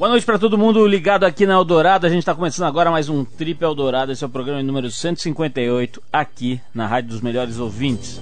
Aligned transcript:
Boa 0.00 0.08
noite 0.08 0.24
para 0.24 0.38
todo 0.38 0.56
mundo 0.56 0.86
ligado 0.86 1.24
aqui 1.24 1.44
na 1.44 1.52
Eldorado. 1.52 2.06
A 2.06 2.08
gente 2.08 2.20
está 2.20 2.34
começando 2.34 2.66
agora 2.66 2.90
mais 2.90 3.10
um 3.10 3.22
Trip 3.22 3.62
Eldorado. 3.62 4.10
Esse 4.10 4.24
é 4.24 4.26
o 4.26 4.30
programa 4.30 4.62
número 4.62 4.90
158 4.90 6.02
aqui 6.10 6.58
na 6.74 6.86
Rádio 6.86 7.10
dos 7.10 7.20
Melhores 7.20 7.58
Ouvintes. 7.58 8.18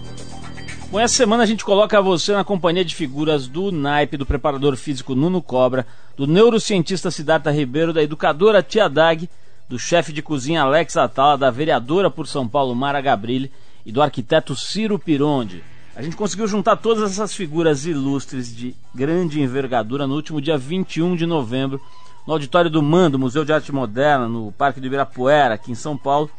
Bom, 0.90 0.98
essa 0.98 1.14
semana 1.14 1.44
a 1.44 1.46
gente 1.46 1.64
coloca 1.64 2.02
você 2.02 2.32
na 2.32 2.43
companhia 2.43 2.84
de 2.84 2.96
figuras 2.96 3.46
do 3.46 3.70
naipe, 3.70 4.16
do 4.16 4.26
preparador 4.26 4.76
físico 4.76 5.14
Nuno 5.14 5.40
Cobra, 5.40 5.86
do 6.16 6.26
neurocientista 6.26 7.12
Siddhartha 7.12 7.52
Ribeiro, 7.52 7.92
da 7.92 8.02
educadora 8.02 8.60
Tia 8.60 8.88
Dag, 8.88 9.30
do 9.68 9.79
chefe 9.79 10.12
de 10.12 10.20
cozinha 10.20 10.62
Alex 10.62 10.96
Atala, 10.96 11.38
da 11.38 11.48
vereadora 11.48 12.10
por 12.10 12.26
São 12.26 12.48
Paulo 12.48 12.74
Mara 12.74 13.00
Gabrilli 13.00 13.52
e 13.86 13.92
do 13.92 14.02
arquiteto 14.02 14.56
Ciro 14.56 14.98
Pironde. 14.98 15.62
A 15.98 16.02
gente 16.02 16.14
conseguiu 16.14 16.46
juntar 16.46 16.76
todas 16.76 17.11
essas 17.11 17.34
figuras 17.34 17.84
ilustres 17.84 18.54
de 18.54 18.72
grande 18.94 19.40
envergadura 19.40 20.06
no 20.06 20.14
último 20.14 20.40
dia 20.40 20.56
21 20.56 21.16
de 21.16 21.26
novembro, 21.26 21.80
no 22.25 22.34
auditório 22.34 22.70
do 22.70 22.80
Mando, 22.80 23.18
Museu 23.18 23.44
de 23.44 23.52
Arte 23.52 23.72
Moderna, 23.72 24.29
no 24.29 24.53
Parque 24.53 24.79
do 24.79 24.86
Ibirapuera, 24.86 25.54
aqui 25.54 25.72
em 25.72 25.75
São 25.75 25.98
Paulo, 25.98 26.30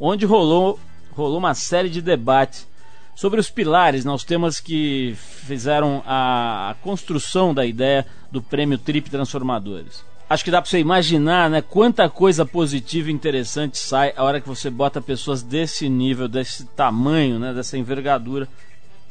onde 0.00 0.24
rolou, 0.24 0.80
rolou 1.12 1.36
uma 1.36 1.52
série 1.52 1.90
de 1.90 2.00
debates 2.00 2.66
sobre 3.14 3.38
os 3.38 3.50
pilares, 3.50 4.06
né, 4.06 4.10
os 4.10 4.24
temas 4.24 4.58
que 4.58 5.14
fizeram 5.18 6.02
a, 6.06 6.70
a 6.70 6.74
construção 6.76 7.52
da 7.52 7.66
ideia 7.66 8.06
do 8.32 8.40
prêmio 8.40 8.78
Trip 8.78 9.10
Transformadores. 9.10 10.02
Acho 10.30 10.42
que 10.42 10.50
dá 10.50 10.62
para 10.62 10.70
você 10.70 10.78
imaginar 10.78 11.50
né, 11.50 11.60
quanta 11.60 12.08
coisa 12.08 12.46
positiva 12.46 13.10
e 13.10 13.12
interessante 13.12 13.76
sai 13.76 14.14
a 14.16 14.24
hora 14.24 14.40
que 14.40 14.48
você 14.48 14.70
bota 14.70 14.98
pessoas 15.02 15.42
desse 15.42 15.90
nível, 15.90 16.26
desse 16.26 16.64
tamanho, 16.68 17.38
né, 17.38 17.52
dessa 17.52 17.76
envergadura 17.76 18.48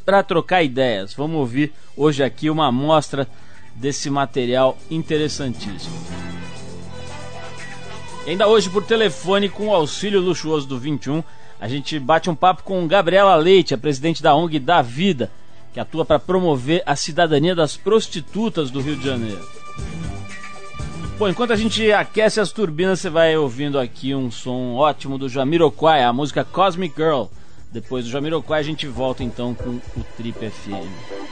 para 0.06 0.24
trocar 0.24 0.64
ideias. 0.64 1.14
Vamos 1.14 1.38
ouvir 1.38 1.72
hoje 1.96 2.24
aqui 2.24 2.50
uma 2.50 2.68
amostra 2.68 3.28
desse 3.76 4.10
material 4.10 4.78
interessantíssimo. 4.90 5.96
E 8.26 8.32
ainda 8.32 8.48
hoje 8.48 8.70
por 8.70 8.84
telefone 8.84 9.50
com 9.50 9.68
o 9.68 9.74
auxílio 9.74 10.22
luxuoso 10.22 10.68
do 10.68 10.80
21, 10.80 11.24
a 11.60 11.68
gente 11.68 12.00
bate 12.00 12.30
um 12.30 12.36
papo 12.36 12.64
com 12.64 12.88
Gabriela 12.88 13.36
Leite, 13.36 13.74
a 13.74 13.78
presidente 13.78 14.24
da 14.24 14.36
ONG 14.36 14.60
Da 14.60 14.82
Vida, 14.82 15.32
que 15.74 15.80
atua 15.80 16.06
para 16.06 16.20
promover 16.20 16.84
a 16.86 16.96
cidadania 16.96 17.56
das 17.56 17.76
prostitutas 17.76 18.70
do 18.70 18.80
Rio 18.80 18.96
de 18.96 19.06
Janeiro. 19.06 19.46
Bom, 21.18 21.30
enquanto 21.30 21.52
a 21.52 21.56
gente 21.56 21.92
aquece 21.92 22.40
as 22.40 22.52
turbinas, 22.52 23.00
você 23.00 23.10
vai 23.10 23.36
ouvindo 23.38 23.80
aqui 23.80 24.14
um 24.16 24.32
som 24.32 24.74
ótimo 24.76 25.18
do 25.18 25.30
Jamiroquai, 25.30 26.04
a 26.04 26.14
música 26.14 26.44
Cosmic 26.44 26.96
Girl. 26.96 27.26
Depois 27.74 28.06
do 28.06 28.12
Jamiroquai 28.12 28.60
a 28.60 28.64
gente 28.64 28.86
volta 28.88 29.24
então 29.24 29.56
com 29.56 29.72
o 30.00 30.04
Trip 30.16 30.38
FM. 30.38 31.23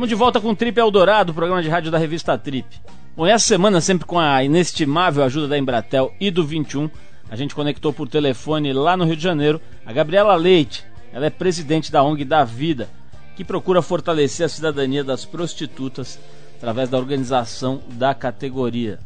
Estamos 0.00 0.08
de 0.08 0.14
volta 0.14 0.40
com 0.40 0.48
o 0.48 0.56
Trip 0.56 0.80
Eldorado, 0.80 1.34
programa 1.34 1.62
de 1.62 1.68
rádio 1.68 1.90
da 1.90 1.98
revista 1.98 2.38
Trip. 2.38 2.66
Bom, 3.14 3.26
essa 3.26 3.44
semana, 3.44 3.82
sempre 3.82 4.06
com 4.06 4.18
a 4.18 4.42
inestimável 4.42 5.22
ajuda 5.22 5.46
da 5.46 5.58
Embratel 5.58 6.10
e 6.18 6.30
do 6.30 6.42
21, 6.42 6.88
a 7.28 7.36
gente 7.36 7.54
conectou 7.54 7.92
por 7.92 8.08
telefone 8.08 8.72
lá 8.72 8.96
no 8.96 9.04
Rio 9.04 9.14
de 9.14 9.22
Janeiro 9.22 9.60
a 9.84 9.92
Gabriela 9.92 10.34
Leite. 10.36 10.86
Ela 11.12 11.26
é 11.26 11.30
presidente 11.30 11.92
da 11.92 12.02
ONG 12.02 12.24
da 12.24 12.44
Vida, 12.44 12.88
que 13.36 13.44
procura 13.44 13.82
fortalecer 13.82 14.46
a 14.46 14.48
cidadania 14.48 15.04
das 15.04 15.26
prostitutas 15.26 16.18
através 16.56 16.88
da 16.88 16.96
organização 16.96 17.82
da 17.90 18.14
categoria. 18.14 18.98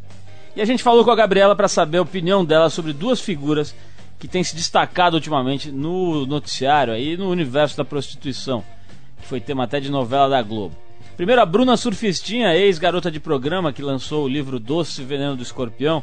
E 0.54 0.62
a 0.62 0.64
gente 0.64 0.84
falou 0.84 1.04
com 1.04 1.10
a 1.10 1.16
Gabriela 1.16 1.56
para 1.56 1.66
saber 1.66 1.98
a 1.98 2.02
opinião 2.02 2.44
dela 2.44 2.70
sobre 2.70 2.92
duas 2.92 3.20
figuras 3.20 3.74
que 4.16 4.28
têm 4.28 4.44
se 4.44 4.54
destacado 4.54 5.14
ultimamente 5.14 5.72
no 5.72 6.24
noticiário 6.24 6.94
aí 6.94 7.16
no 7.16 7.30
universo 7.30 7.76
da 7.76 7.84
prostituição, 7.84 8.62
que 9.20 9.26
foi 9.26 9.40
tema 9.40 9.64
até 9.64 9.80
de 9.80 9.90
novela 9.90 10.28
da 10.28 10.40
Globo. 10.40 10.83
Primeiro 11.16 11.40
a 11.40 11.46
Bruna 11.46 11.76
Surfistinha, 11.76 12.56
ex-garota 12.56 13.08
de 13.08 13.20
programa 13.20 13.72
que 13.72 13.80
lançou 13.80 14.24
o 14.24 14.28
livro 14.28 14.58
Doce 14.58 15.00
Veneno 15.04 15.36
do 15.36 15.44
Escorpião, 15.44 16.02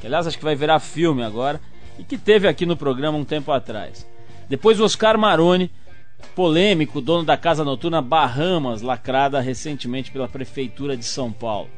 que 0.00 0.06
aliás 0.06 0.24
acho 0.24 0.38
que 0.38 0.44
vai 0.44 0.54
virar 0.54 0.78
filme 0.78 1.24
agora, 1.24 1.60
e 1.98 2.04
que 2.04 2.16
teve 2.16 2.46
aqui 2.46 2.64
no 2.64 2.76
programa 2.76 3.18
um 3.18 3.24
tempo 3.24 3.50
atrás. 3.50 4.06
Depois 4.48 4.78
o 4.78 4.84
Oscar 4.84 5.18
Maroni, 5.18 5.68
polêmico, 6.36 7.00
dono 7.00 7.24
da 7.24 7.36
casa 7.36 7.64
noturna 7.64 8.00
Bahamas, 8.00 8.82
lacrada 8.82 9.40
recentemente 9.40 10.12
pela 10.12 10.28
Prefeitura 10.28 10.96
de 10.96 11.04
São 11.04 11.32
Paulo. 11.32 11.68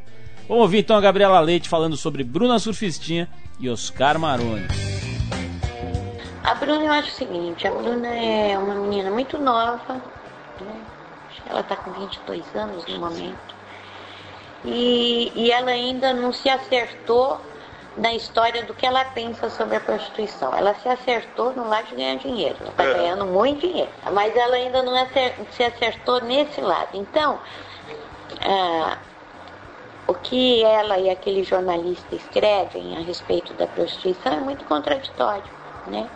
Vamos 0.46 0.64
ouvir 0.64 0.80
então 0.80 0.94
a 0.94 1.00
Gabriela 1.00 1.40
Leite 1.40 1.70
falando 1.70 1.96
sobre 1.96 2.22
Bruna 2.22 2.58
Surfistinha 2.58 3.30
e 3.58 3.70
Oscar 3.70 4.18
Maroni. 4.18 4.66
A 6.42 6.54
Bruna, 6.54 6.84
eu 6.84 6.92
acho 6.92 7.08
o 7.08 7.12
seguinte: 7.12 7.66
a 7.66 7.70
Bruna 7.70 8.08
é 8.08 8.58
uma 8.58 8.74
menina 8.74 9.10
muito 9.10 9.38
nova, 9.38 9.94
né? 10.60 10.93
Ela 11.48 11.60
está 11.60 11.76
com 11.76 11.90
22 11.92 12.42
anos 12.54 12.86
no 12.86 12.98
momento. 12.98 13.54
E, 14.64 15.30
e 15.34 15.50
ela 15.50 15.70
ainda 15.70 16.14
não 16.14 16.32
se 16.32 16.48
acertou 16.48 17.40
na 17.96 18.12
história 18.14 18.64
do 18.64 18.74
que 18.74 18.86
ela 18.86 19.04
pensa 19.04 19.48
sobre 19.50 19.76
a 19.76 19.80
prostituição. 19.80 20.54
Ela 20.54 20.74
se 20.74 20.88
acertou 20.88 21.52
no 21.52 21.68
lado 21.68 21.86
de 21.88 21.96
ganhar 21.96 22.16
dinheiro. 22.16 22.56
Ela 22.60 22.70
está 22.70 22.84
ganhando 22.84 23.26
muito 23.26 23.60
dinheiro. 23.66 23.90
Mas 24.12 24.34
ela 24.34 24.56
ainda 24.56 24.82
não 24.82 24.94
se 25.50 25.62
acertou 25.62 26.20
nesse 26.20 26.60
lado. 26.60 26.88
Então, 26.94 27.38
ah, 28.40 28.98
o 30.06 30.14
que 30.14 30.62
ela 30.62 30.98
e 30.98 31.08
aquele 31.08 31.44
jornalista 31.44 32.14
escrevem 32.14 32.96
a 32.96 33.00
respeito 33.00 33.52
da 33.54 33.66
prostituição 33.66 34.32
é 34.32 34.40
muito 34.40 34.64
contraditório, 34.64 35.44
né? 35.86 36.08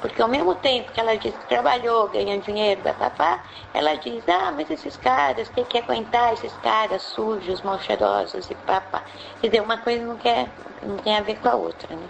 Porque 0.00 0.22
ao 0.22 0.28
mesmo 0.28 0.54
tempo 0.54 0.90
que 0.92 1.00
ela 1.00 1.16
diz 1.16 1.34
que 1.34 1.46
trabalhou, 1.46 2.08
ganha 2.08 2.38
dinheiro, 2.38 2.80
papapá, 2.82 3.44
ela 3.74 3.94
diz, 3.96 4.26
ah, 4.28 4.50
mas 4.50 4.70
esses 4.70 4.96
caras, 4.96 5.48
tem 5.50 5.64
que 5.64 5.78
aguentar 5.78 6.32
esses 6.32 6.52
caras 6.62 7.02
sujos, 7.02 7.60
mal 7.62 7.78
cheirosos 7.78 8.50
e 8.50 8.54
papá. 8.54 9.02
Quer 9.40 9.48
dizer, 9.48 9.62
uma 9.62 9.76
coisa 9.76 10.02
não, 10.04 10.16
quer, 10.16 10.48
não 10.82 10.96
tem 10.96 11.16
a 11.16 11.20
ver 11.20 11.38
com 11.38 11.48
a 11.48 11.54
outra, 11.54 11.94
né? 11.94 12.08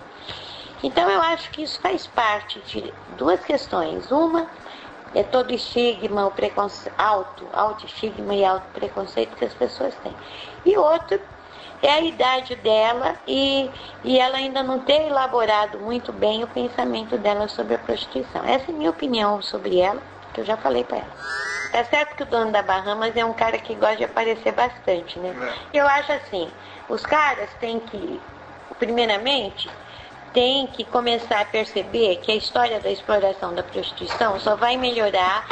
Então 0.83 1.11
eu 1.11 1.21
acho 1.21 1.51
que 1.51 1.63
isso 1.63 1.79
faz 1.81 2.07
parte 2.07 2.61
de 2.61 2.95
duas 3.19 3.41
questões. 3.41 4.11
Uma 4.11 4.49
é 5.15 5.23
todo 5.23 5.53
estigma, 5.53 6.27
o 6.27 6.31
preconceito, 6.31 6.95
alto, 6.97 7.47
alto 7.53 7.85
estigma 7.85 8.35
e 8.35 8.45
alto 8.45 8.67
preconceito 8.73 9.37
que 9.37 9.45
as 9.45 9.53
pessoas 9.53 9.95
têm. 9.97 10.15
E 10.65 10.77
outro 10.79 11.21
é 11.83 11.91
a 11.91 12.01
idade 12.01 12.55
dela 12.57 13.17
e, 13.27 13.71
e 14.05 14.19
ela 14.19 14.37
ainda 14.37 14.63
não 14.63 14.81
ter 14.81 15.07
elaborado 15.07 15.79
muito 15.79 16.13
bem 16.13 16.45
o 16.45 16.49
pensamento 16.49 17.17
dela 17.17 17.49
sobre 17.49 17.75
a 17.75 17.79
prostituição. 17.79 18.45
Essa 18.45 18.71
é 18.71 18.75
a 18.75 18.77
minha 18.77 18.91
opinião 18.91 19.41
sobre 19.41 19.79
ela, 19.79 20.01
que 20.33 20.41
eu 20.41 20.45
já 20.45 20.57
falei 20.57 20.85
para 20.85 20.99
ela. 20.99 21.17
Tá 21.73 21.85
certo 21.85 22.17
que 22.17 22.23
o 22.25 22.27
dono 22.27 22.51
da 22.51 22.63
Bahamas 22.63 23.17
é 23.17 23.25
um 23.25 23.33
cara 23.33 23.57
que 23.59 23.75
gosta 23.75 23.97
de 23.97 24.05
aparecer 24.05 24.53
bastante, 24.53 25.19
né? 25.21 25.35
Eu 25.73 25.87
acho 25.87 26.13
assim, 26.13 26.51
os 26.89 27.07
caras 27.07 27.49
têm 27.61 27.79
que, 27.79 28.21
primeiramente, 28.79 29.71
tem 30.33 30.67
que 30.67 30.85
começar 30.85 31.41
a 31.41 31.45
perceber 31.45 32.17
que 32.17 32.31
a 32.31 32.37
história 32.37 32.81
da 32.81 32.91
exploração 32.91 33.55
da 33.55 33.63
prostituição 33.63 34.39
só 34.39 34.55
vai 34.55 34.77
melhorar 34.77 35.47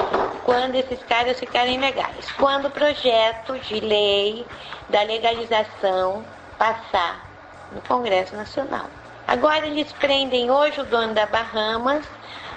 quando 0.45 0.77
esses 0.77 1.03
caras 1.05 1.39
ficarem 1.39 1.79
legais. 1.79 2.31
Quando 2.39 2.67
o 2.67 2.71
projeto 2.71 3.59
de 3.59 3.81
lei 3.81 4.47
da 4.89 5.03
legalização 5.03 6.25
passar 6.57 7.29
no 7.73 7.81
Congresso 7.83 8.37
Nacional. 8.37 8.87
Agora 9.27 9.67
eles 9.67 9.93
prendem 9.93 10.51
hoje 10.51 10.81
o 10.81 10.85
dono 10.85 11.13
da 11.13 11.27
Bahamas, 11.27 12.05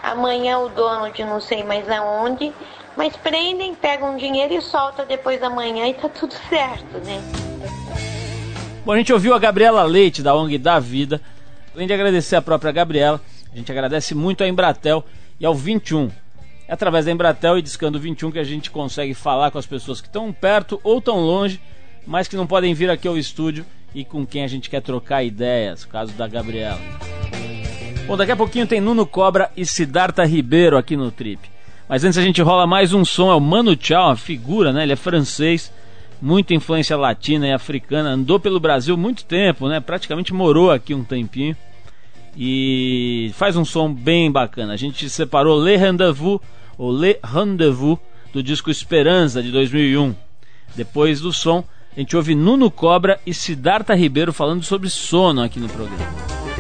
amanhã 0.01 0.59
o 0.59 0.69
dono 0.69 1.11
de 1.11 1.23
não 1.23 1.41
sei 1.41 1.63
mais 1.63 1.89
aonde, 1.89 2.53
mas 2.95 3.15
prendem, 3.17 3.75
pegam 3.75 4.15
dinheiro 4.15 4.53
e 4.53 4.61
solta 4.61 5.05
depois 5.05 5.39
da 5.39 5.49
manhã 5.49 5.87
e 5.87 5.93
tá 5.93 6.07
tudo 6.07 6.33
certo, 6.49 6.97
né? 7.03 7.21
Bom, 8.85 8.93
a 8.93 8.97
gente 8.97 9.13
ouviu 9.13 9.33
a 9.33 9.39
Gabriela 9.39 9.83
Leite, 9.83 10.23
da 10.23 10.33
ONG 10.33 10.57
da 10.57 10.79
Vida. 10.79 11.21
Além 11.73 11.87
de 11.87 11.93
agradecer 11.93 12.35
a 12.35 12.41
própria 12.41 12.71
Gabriela, 12.71 13.21
a 13.51 13.57
gente 13.57 13.71
agradece 13.71 14.13
muito 14.13 14.43
a 14.43 14.47
Embratel 14.47 15.05
e 15.39 15.45
ao 15.45 15.55
21. 15.55 16.11
É 16.67 16.73
através 16.73 17.05
da 17.05 17.11
Embratel 17.11 17.57
e 17.57 17.61
Discando 17.61 17.99
21 17.99 18.31
que 18.31 18.39
a 18.39 18.43
gente 18.43 18.69
consegue 18.69 19.13
falar 19.13 19.51
com 19.51 19.57
as 19.57 19.65
pessoas 19.65 20.01
que 20.01 20.07
estão 20.07 20.31
perto 20.31 20.79
ou 20.83 21.01
tão 21.01 21.19
longe, 21.19 21.59
mas 22.05 22.27
que 22.27 22.35
não 22.35 22.47
podem 22.47 22.73
vir 22.73 22.89
aqui 22.89 23.07
ao 23.07 23.17
estúdio 23.17 23.65
e 23.93 24.05
com 24.05 24.25
quem 24.25 24.43
a 24.43 24.47
gente 24.47 24.69
quer 24.69 24.81
trocar 24.81 25.23
ideias, 25.23 25.85
caso 25.85 26.13
da 26.13 26.27
Gabriela. 26.27 26.79
Bom, 28.05 28.17
daqui 28.17 28.31
a 28.31 28.37
pouquinho 28.37 28.67
tem 28.67 28.81
Nuno 28.81 29.05
Cobra 29.05 29.49
e 29.55 29.65
Siddhartha 29.65 30.25
Ribeiro 30.25 30.77
aqui 30.77 30.97
no 30.97 31.11
Trip. 31.11 31.49
Mas 31.87 32.03
antes 32.03 32.17
a 32.17 32.21
gente 32.21 32.41
rola 32.41 32.65
mais 32.65 32.93
um 32.93 33.03
som, 33.03 33.31
é 33.31 33.35
o 33.35 33.39
Mano 33.39 33.77
Chao, 33.79 34.09
uma 34.09 34.15
figura, 34.15 34.71
né? 34.71 34.83
Ele 34.83 34.93
é 34.93 34.97
francês, 34.97 35.71
muita 36.21 36.53
influência 36.53 36.95
latina 36.95 37.47
e 37.47 37.51
africana, 37.51 38.11
andou 38.11 38.39
pelo 38.39 38.59
Brasil 38.59 38.95
muito 38.95 39.25
tempo, 39.25 39.67
né? 39.67 39.79
Praticamente 39.79 40.33
morou 40.33 40.71
aqui 40.71 40.93
um 40.93 41.03
tempinho. 41.03 41.55
E 42.37 43.31
faz 43.33 43.57
um 43.57 43.65
som 43.65 43.93
bem 43.93 44.31
bacana. 44.31 44.73
A 44.73 44.77
gente 44.77 45.09
separou 45.09 45.61
Le 45.61 45.75
Rendezvous, 45.75 46.39
ou 46.77 46.91
Le 46.91 47.19
Rendezvous, 47.23 47.97
do 48.31 48.41
disco 48.41 48.69
Esperança 48.69 49.43
de 49.43 49.51
2001. 49.51 50.15
Depois 50.75 51.19
do 51.19 51.33
som, 51.33 51.63
a 51.95 51.99
gente 51.99 52.15
ouve 52.15 52.33
Nuno 52.33 52.71
Cobra 52.71 53.19
e 53.25 53.33
Siddhartha 53.33 53.93
Ribeiro 53.93 54.31
falando 54.31 54.63
sobre 54.63 54.89
sono 54.89 55.41
aqui 55.41 55.59
no 55.59 55.67
programa. 55.67 56.50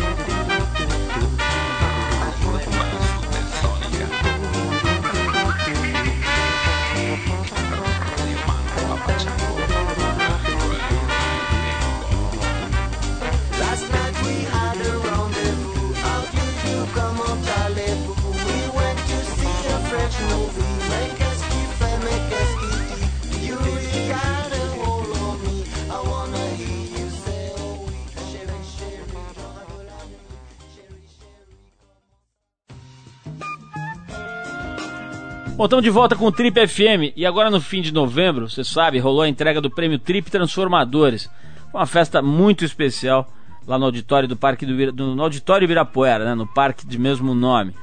Bom, 35.61 35.65
estamos 35.65 35.83
de 35.83 35.91
volta 35.91 36.15
com 36.15 36.25
o 36.25 36.31
Trip 36.31 36.67
FM 36.67 37.13
e 37.15 37.23
agora 37.23 37.51
no 37.51 37.61
fim 37.61 37.83
de 37.83 37.93
novembro, 37.93 38.49
você 38.49 38.63
sabe, 38.63 38.97
rolou 38.97 39.21
a 39.21 39.29
entrega 39.29 39.61
do 39.61 39.69
prêmio 39.69 39.99
Trip 39.99 40.31
Transformadores. 40.31 41.29
Uma 41.71 41.85
festa 41.85 42.19
muito 42.19 42.65
especial 42.65 43.31
lá 43.67 43.77
no 43.77 43.85
auditório 43.85 44.27
do 44.27 44.35
Parque 44.35 44.65
do, 44.65 44.91
do 44.91 45.15
no 45.15 45.21
auditório 45.21 45.65
Ibirapuera, 45.65 46.25
né, 46.25 46.33
no 46.33 46.47
parque 46.47 46.87
de 46.87 46.97
mesmo 46.97 47.35
nome. 47.35 47.75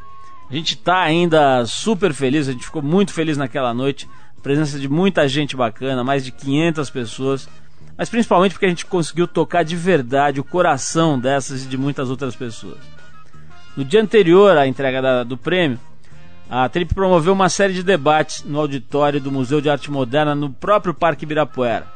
A 0.51 0.55
gente 0.55 0.75
está 0.75 1.03
ainda 1.03 1.65
super 1.67 2.13
feliz, 2.13 2.49
a 2.49 2.53
gente 2.53 2.65
ficou 2.65 2.83
muito 2.83 3.13
feliz 3.13 3.37
naquela 3.37 3.73
noite, 3.73 4.09
presença 4.43 4.77
de 4.77 4.89
muita 4.89 5.29
gente 5.29 5.55
bacana, 5.57 6.03
mais 6.03 6.25
de 6.25 6.33
500 6.33 6.91
pessoas, 6.91 7.49
mas 7.97 8.11
principalmente 8.11 8.55
porque 8.55 8.67
a 8.67 8.71
gente 8.71 8.87
conseguiu 8.87 9.29
tocar 9.29 9.63
de 9.63 9.77
verdade 9.77 10.41
o 10.41 10.45
coração 10.45 11.17
dessas 11.17 11.65
e 11.65 11.69
de 11.69 11.79
muitas 11.79 12.11
outras 12.11 12.35
pessoas. 12.35 12.81
No 13.77 13.85
dia 13.85 14.03
anterior 14.03 14.59
à 14.59 14.67
entrega 14.67 15.01
da, 15.01 15.23
do 15.23 15.37
prêmio, 15.37 15.79
a 16.51 16.69
Trip 16.69 16.95
promoveu 16.95 17.33
uma 17.33 17.49
série 17.49 17.75
de 17.75 17.83
debates 17.83 18.43
no 18.43 18.59
auditório 18.59 19.21
do 19.21 19.31
Museu 19.31 19.61
de 19.61 19.69
Arte 19.69 19.91
Moderna 19.91 20.35
no 20.35 20.51
próprio 20.51 20.95
Parque 20.95 21.25
Ibirapuera 21.25 21.87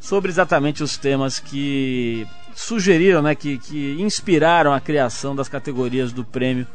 sobre 0.00 0.30
exatamente 0.30 0.82
os 0.82 0.96
temas 0.96 1.38
que 1.38 2.26
sugeriram, 2.54 3.20
né, 3.20 3.34
que, 3.34 3.58
que 3.58 3.96
inspiraram 4.00 4.72
a 4.72 4.80
criação 4.80 5.36
das 5.36 5.48
categorias 5.48 6.12
do 6.12 6.24
prêmio 6.24 6.66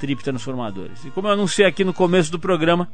Trip 0.00 0.24
Transformadores. 0.24 1.04
E 1.04 1.10
como 1.10 1.28
eu 1.28 1.32
anunciei 1.32 1.66
aqui 1.66 1.84
no 1.84 1.92
começo 1.92 2.32
do 2.32 2.38
programa, 2.38 2.88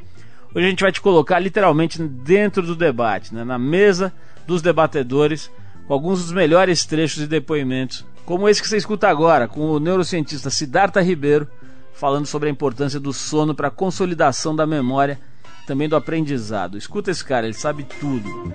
hoje 0.53 0.67
a 0.67 0.71
gente 0.71 0.83
vai 0.83 0.91
te 0.91 1.01
colocar 1.01 1.39
literalmente 1.39 2.03
dentro 2.03 2.63
do 2.63 2.75
debate, 2.75 3.33
né, 3.33 3.45
na 3.45 3.59
mesa 3.59 4.13
dos 4.45 4.61
debatedores, 4.61 5.49
com 5.87 5.95
alguns 5.95 6.25
dos 6.25 6.33
melhores 6.33 6.85
trechos 6.85 7.23
e 7.23 7.27
depoimentos, 7.29 8.05
como 8.25 8.49
esse 8.49 8.61
que 8.61 8.69
você 8.69 8.77
escuta 8.77 9.09
agora, 9.09 9.47
com 9.47 9.61
o 9.61 9.79
neurocientista 9.79 10.51
Siddhartha 10.51 11.01
Ribeiro 11.01 11.47
falando 11.97 12.27
sobre 12.27 12.49
a 12.49 12.53
importância 12.53 13.01
do 13.01 13.13
sono 13.13 13.55
para 13.55 13.69
a 13.69 13.71
consolidação 13.71 14.55
da 14.55 14.67
memória, 14.67 15.19
também 15.67 15.89
do 15.89 15.97
aprendizado. 15.97 16.77
Escuta 16.77 17.11
esse 17.11 17.25
cara, 17.25 17.47
ele 17.47 17.55
sabe 17.55 17.85
tudo. 17.85 18.55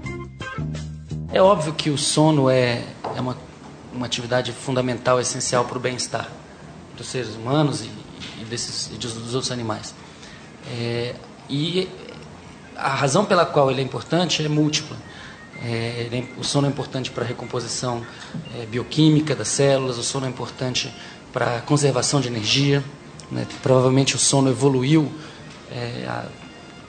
É 1.33 1.41
óbvio 1.41 1.73
que 1.73 1.89
o 1.89 1.97
sono 1.97 2.49
é, 2.49 2.83
é 3.15 3.19
uma, 3.19 3.35
uma 3.91 4.05
atividade 4.05 4.51
fundamental, 4.51 5.19
essencial 5.19 5.65
para 5.65 5.77
o 5.77 5.81
bem-estar 5.81 6.29
dos 6.95 7.07
seres 7.07 7.35
humanos 7.35 7.81
e, 7.81 7.89
e, 8.41 8.45
desses, 8.45 8.91
e 8.93 8.97
dos, 8.97 9.33
outros 9.33 9.51
animais. 9.51 9.95
É, 10.67 11.15
e 11.49 11.89
a 12.77 12.93
razão 12.93 13.25
pela 13.25 13.45
qual 13.45 13.71
ele 13.71 13.81
é 13.81 13.83
importante 13.83 14.45
é 14.45 14.47
múltipla. 14.47 14.95
É, 15.63 16.09
é 16.11 16.39
o 16.39 16.43
sono 16.43 16.67
é 16.67 16.69
importante 16.69 17.09
para 17.09 17.23
a 17.23 17.27
recomposição 17.27 18.05
é, 18.59 18.65
bioquímica 18.67 19.35
das 19.35 19.47
células, 19.47 19.97
o 19.97 20.03
sono 20.03 20.27
é 20.27 20.29
importante 20.29 20.93
para 21.33 21.57
a 21.57 21.61
conservação 21.61 22.21
de 22.21 22.27
energia, 22.27 22.83
né? 23.31 23.47
Provavelmente 23.61 24.15
o 24.15 24.19
sono 24.19 24.49
evoluiu 24.49 25.11
é, 25.71 26.05
há 26.07 26.25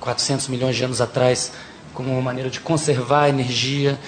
400 0.00 0.48
milhões 0.48 0.76
de 0.76 0.84
anos 0.84 1.00
atrás 1.00 1.52
como 1.94 2.10
uma 2.10 2.22
maneira 2.22 2.50
de 2.50 2.58
conservar 2.60 3.24
a 3.24 3.28
energia 3.28 3.98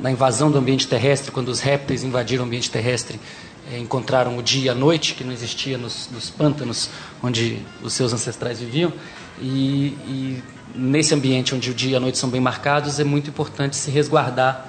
na 0.00 0.10
invasão 0.10 0.50
do 0.50 0.58
ambiente 0.58 0.86
terrestre, 0.86 1.30
quando 1.30 1.48
os 1.48 1.60
répteis 1.60 2.02
invadiram 2.02 2.44
o 2.44 2.46
ambiente 2.46 2.70
terrestre, 2.70 3.20
é, 3.70 3.78
encontraram 3.78 4.36
o 4.38 4.42
dia 4.42 4.66
e 4.66 4.68
a 4.68 4.74
noite, 4.74 5.14
que 5.14 5.22
não 5.22 5.32
existia 5.32 5.76
nos, 5.76 6.08
nos 6.10 6.30
pântanos 6.30 6.88
onde 7.22 7.58
os 7.82 7.92
seus 7.92 8.12
ancestrais 8.12 8.60
viviam. 8.60 8.92
E, 9.40 9.96
e, 10.06 10.42
nesse 10.74 11.14
ambiente 11.14 11.54
onde 11.54 11.70
o 11.70 11.74
dia 11.74 11.92
e 11.92 11.96
a 11.96 12.00
noite 12.00 12.16
são 12.18 12.30
bem 12.30 12.40
marcados, 12.40 12.98
é 12.98 13.04
muito 13.04 13.28
importante 13.28 13.76
se 13.76 13.90
resguardar 13.90 14.68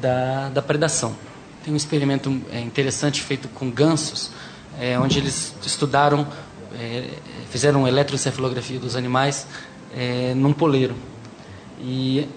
da, 0.00 0.48
da 0.50 0.62
predação. 0.62 1.16
Tem 1.64 1.72
um 1.72 1.76
experimento 1.76 2.40
é, 2.52 2.60
interessante 2.60 3.20
feito 3.20 3.48
com 3.48 3.68
gansos, 3.68 4.30
é, 4.80 4.98
onde 4.98 5.18
eles 5.18 5.54
estudaram, 5.64 6.26
é, 6.78 7.08
fizeram 7.50 7.86
eletroencefalografia 7.86 8.78
dos 8.78 8.96
animais 8.96 9.46
é, 9.96 10.34
num 10.34 10.52
poleiro. 10.52 10.94
E 11.80 12.28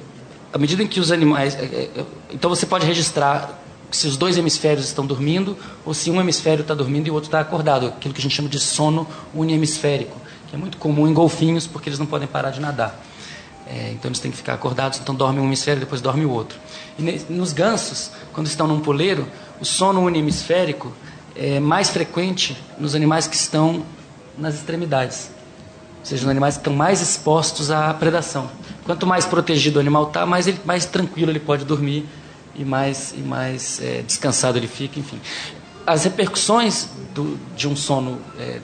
à 0.53 0.57
medida 0.57 0.83
em 0.83 0.88
que 0.88 1.00
os 1.00 1.12
animais. 1.12 1.56
É, 1.56 1.63
é, 1.63 2.06
então 2.31 2.50
você 2.50 2.65
pode 2.65 2.86
registrar 2.86 3.59
se 3.91 4.07
os 4.07 4.18
dois 4.18 4.38
hemisférios 4.38 4.86
estão 4.86 5.06
dormindo 5.06 5.57
ou 5.83 5.94
se 5.94 6.12
um 6.12 6.19
hemisfério 6.21 6.62
está 6.62 6.75
dormindo 6.75 7.07
e 7.07 7.12
o 7.12 7.13
outro 7.13 7.27
está 7.27 7.39
acordado, 7.39 7.88
aquilo 7.88 8.13
que 8.13 8.19
a 8.19 8.24
gente 8.24 8.36
chama 8.36 8.47
de 8.47 8.59
sono 8.59 9.07
unihemisférico, 9.33 10.15
que 10.47 10.56
é 10.56 10.59
muito 10.59 10.77
comum 10.77 11.07
em 11.07 11.13
golfinhos 11.13 11.65
porque 11.65 11.89
eles 11.89 11.97
não 11.97 12.06
podem 12.06 12.27
parar 12.27 12.51
de 12.51 12.60
nadar. 12.60 13.00
É, 13.67 13.91
então 13.91 14.10
eles 14.10 14.19
têm 14.19 14.31
que 14.31 14.38
ficar 14.38 14.53
acordados, 14.53 15.00
então 15.00 15.13
dorme 15.13 15.39
um 15.39 15.46
hemisfério 15.46 15.79
depois 15.79 16.01
dorme 16.01 16.25
o 16.25 16.31
outro. 16.31 16.58
E 16.98 17.22
nos 17.29 17.53
gansos, 17.53 18.12
quando 18.34 18.48
estão 18.48 18.67
num 18.67 18.79
poleiro, 18.79 19.27
o 19.60 19.65
sono 19.65 20.01
unihemisférico 20.01 20.91
é 21.41 21.58
mais 21.58 21.89
frequente 21.89 22.58
nos 22.77 22.93
animais 22.93 23.25
que 23.25 23.36
estão 23.36 23.86
nas 24.38 24.55
extremidades, 24.55 25.31
ou 26.00 26.05
seja, 26.05 26.24
nos 26.24 26.29
animais 26.29 26.55
que 26.55 26.60
estão 26.60 26.74
mais 26.74 27.01
expostos 27.01 27.72
à 27.72 27.93
predação. 27.93 28.51
Quanto 28.86 29.08
mais 29.08 29.25
protegido 29.25 29.77
o 29.77 29.79
animal 29.79 30.08
está, 30.08 30.25
mais, 30.25 30.48
ele, 30.48 30.60
mais 30.65 30.86
tranquilo 30.86 31.31
ele 31.31 31.39
pode 31.39 31.63
dormir 31.63 32.05
e 32.55 32.65
mais, 32.65 33.13
e 33.15 33.22
mais 33.22 33.79
é, 33.81 34.01
descansado 34.01 34.58
ele 34.58 34.67
fica, 34.67 35.00
enfim. 35.00 35.17
As 35.88 36.03
repercussões 36.03 36.89
do, 37.15 37.39
de 37.55 37.69
um 37.69 37.75
sono 37.75 38.19
é, 38.38 38.60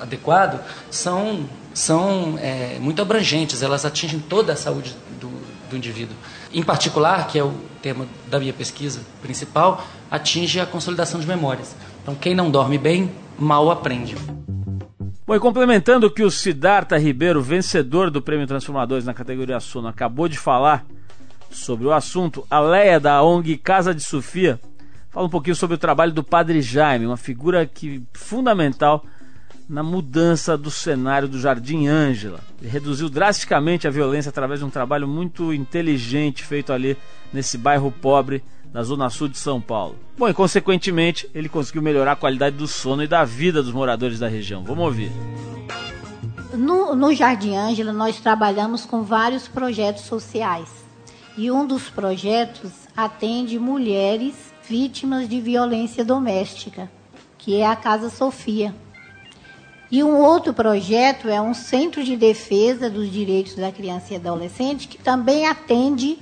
adequado 0.00 0.60
são, 0.90 1.48
são 1.72 2.36
é, 2.40 2.78
muito 2.80 3.00
abrangentes, 3.00 3.62
elas 3.62 3.84
atingem 3.84 4.18
toda 4.18 4.54
a 4.54 4.56
saúde 4.56 4.96
do, 5.20 5.30
do 5.70 5.76
indivíduo. 5.76 6.16
Em 6.52 6.64
particular, 6.64 7.28
que 7.28 7.38
é 7.38 7.44
o 7.44 7.54
tema 7.80 8.06
da 8.28 8.38
minha 8.38 8.52
pesquisa 8.52 9.00
principal, 9.20 9.84
atinge 10.10 10.60
a 10.60 10.66
consolidação 10.66 11.18
de 11.20 11.26
memórias. 11.26 11.74
Então, 12.02 12.14
quem 12.16 12.34
não 12.34 12.50
dorme 12.50 12.76
bem, 12.78 13.10
mal 13.38 13.70
aprende. 13.70 14.16
Bom, 15.24 15.36
e 15.36 15.40
complementando 15.40 16.08
o 16.08 16.10
que 16.10 16.24
o 16.24 16.30
Siddhartha 16.30 16.98
Ribeiro, 16.98 17.40
vencedor 17.40 18.10
do 18.10 18.20
Prêmio 18.20 18.46
Transformadores 18.46 19.04
na 19.04 19.14
categoria 19.14 19.60
Sono, 19.60 19.86
acabou 19.86 20.28
de 20.28 20.36
falar 20.36 20.84
sobre 21.48 21.86
o 21.86 21.92
assunto, 21.92 22.44
a 22.50 22.58
Leia 22.58 22.98
da 22.98 23.22
ONG 23.22 23.56
Casa 23.56 23.94
de 23.94 24.02
Sofia 24.02 24.58
fala 25.10 25.26
um 25.26 25.30
pouquinho 25.30 25.54
sobre 25.54 25.76
o 25.76 25.78
trabalho 25.78 26.10
do 26.10 26.24
Padre 26.24 26.60
Jaime, 26.60 27.06
uma 27.06 27.16
figura 27.18 27.66
que 27.66 28.02
fundamental 28.14 29.04
na 29.68 29.82
mudança 29.82 30.56
do 30.56 30.70
cenário 30.70 31.28
do 31.28 31.38
Jardim 31.38 31.86
Ângela. 31.86 32.40
Ele 32.60 32.70
reduziu 32.70 33.08
drasticamente 33.08 33.86
a 33.86 33.90
violência 33.90 34.30
através 34.30 34.60
de 34.60 34.66
um 34.66 34.70
trabalho 34.70 35.06
muito 35.06 35.52
inteligente 35.52 36.42
feito 36.42 36.72
ali 36.72 36.96
nesse 37.32 37.56
bairro 37.56 37.92
pobre 37.92 38.42
na 38.72 38.82
zona 38.82 39.10
sul 39.10 39.28
de 39.28 39.38
São 39.38 39.60
Paulo. 39.60 39.96
Bom, 40.16 40.28
e 40.28 40.34
consequentemente, 40.34 41.28
ele 41.34 41.48
conseguiu 41.48 41.82
melhorar 41.82 42.12
a 42.12 42.16
qualidade 42.16 42.56
do 42.56 42.66
sono 42.66 43.02
e 43.02 43.08
da 43.08 43.24
vida 43.24 43.62
dos 43.62 43.72
moradores 43.72 44.18
da 44.18 44.28
região. 44.28 44.64
Vamos 44.64 44.84
ouvir. 44.84 45.12
No, 46.54 46.94
no 46.94 47.14
Jardim 47.14 47.56
Ângela, 47.56 47.92
nós 47.92 48.20
trabalhamos 48.20 48.84
com 48.84 49.02
vários 49.02 49.48
projetos 49.48 50.04
sociais. 50.04 50.68
E 51.36 51.50
um 51.50 51.66
dos 51.66 51.88
projetos 51.88 52.70
atende 52.96 53.58
mulheres 53.58 54.34
vítimas 54.68 55.28
de 55.28 55.40
violência 55.40 56.04
doméstica, 56.04 56.90
que 57.38 57.56
é 57.56 57.66
a 57.66 57.74
Casa 57.74 58.10
Sofia. 58.10 58.74
E 59.90 60.02
um 60.02 60.16
outro 60.18 60.54
projeto 60.54 61.28
é 61.28 61.40
um 61.40 61.52
centro 61.52 62.02
de 62.02 62.16
defesa 62.16 62.88
dos 62.88 63.10
direitos 63.10 63.54
da 63.56 63.70
criança 63.70 64.14
e 64.14 64.16
adolescente, 64.16 64.88
que 64.88 64.98
também 64.98 65.46
atende 65.46 66.18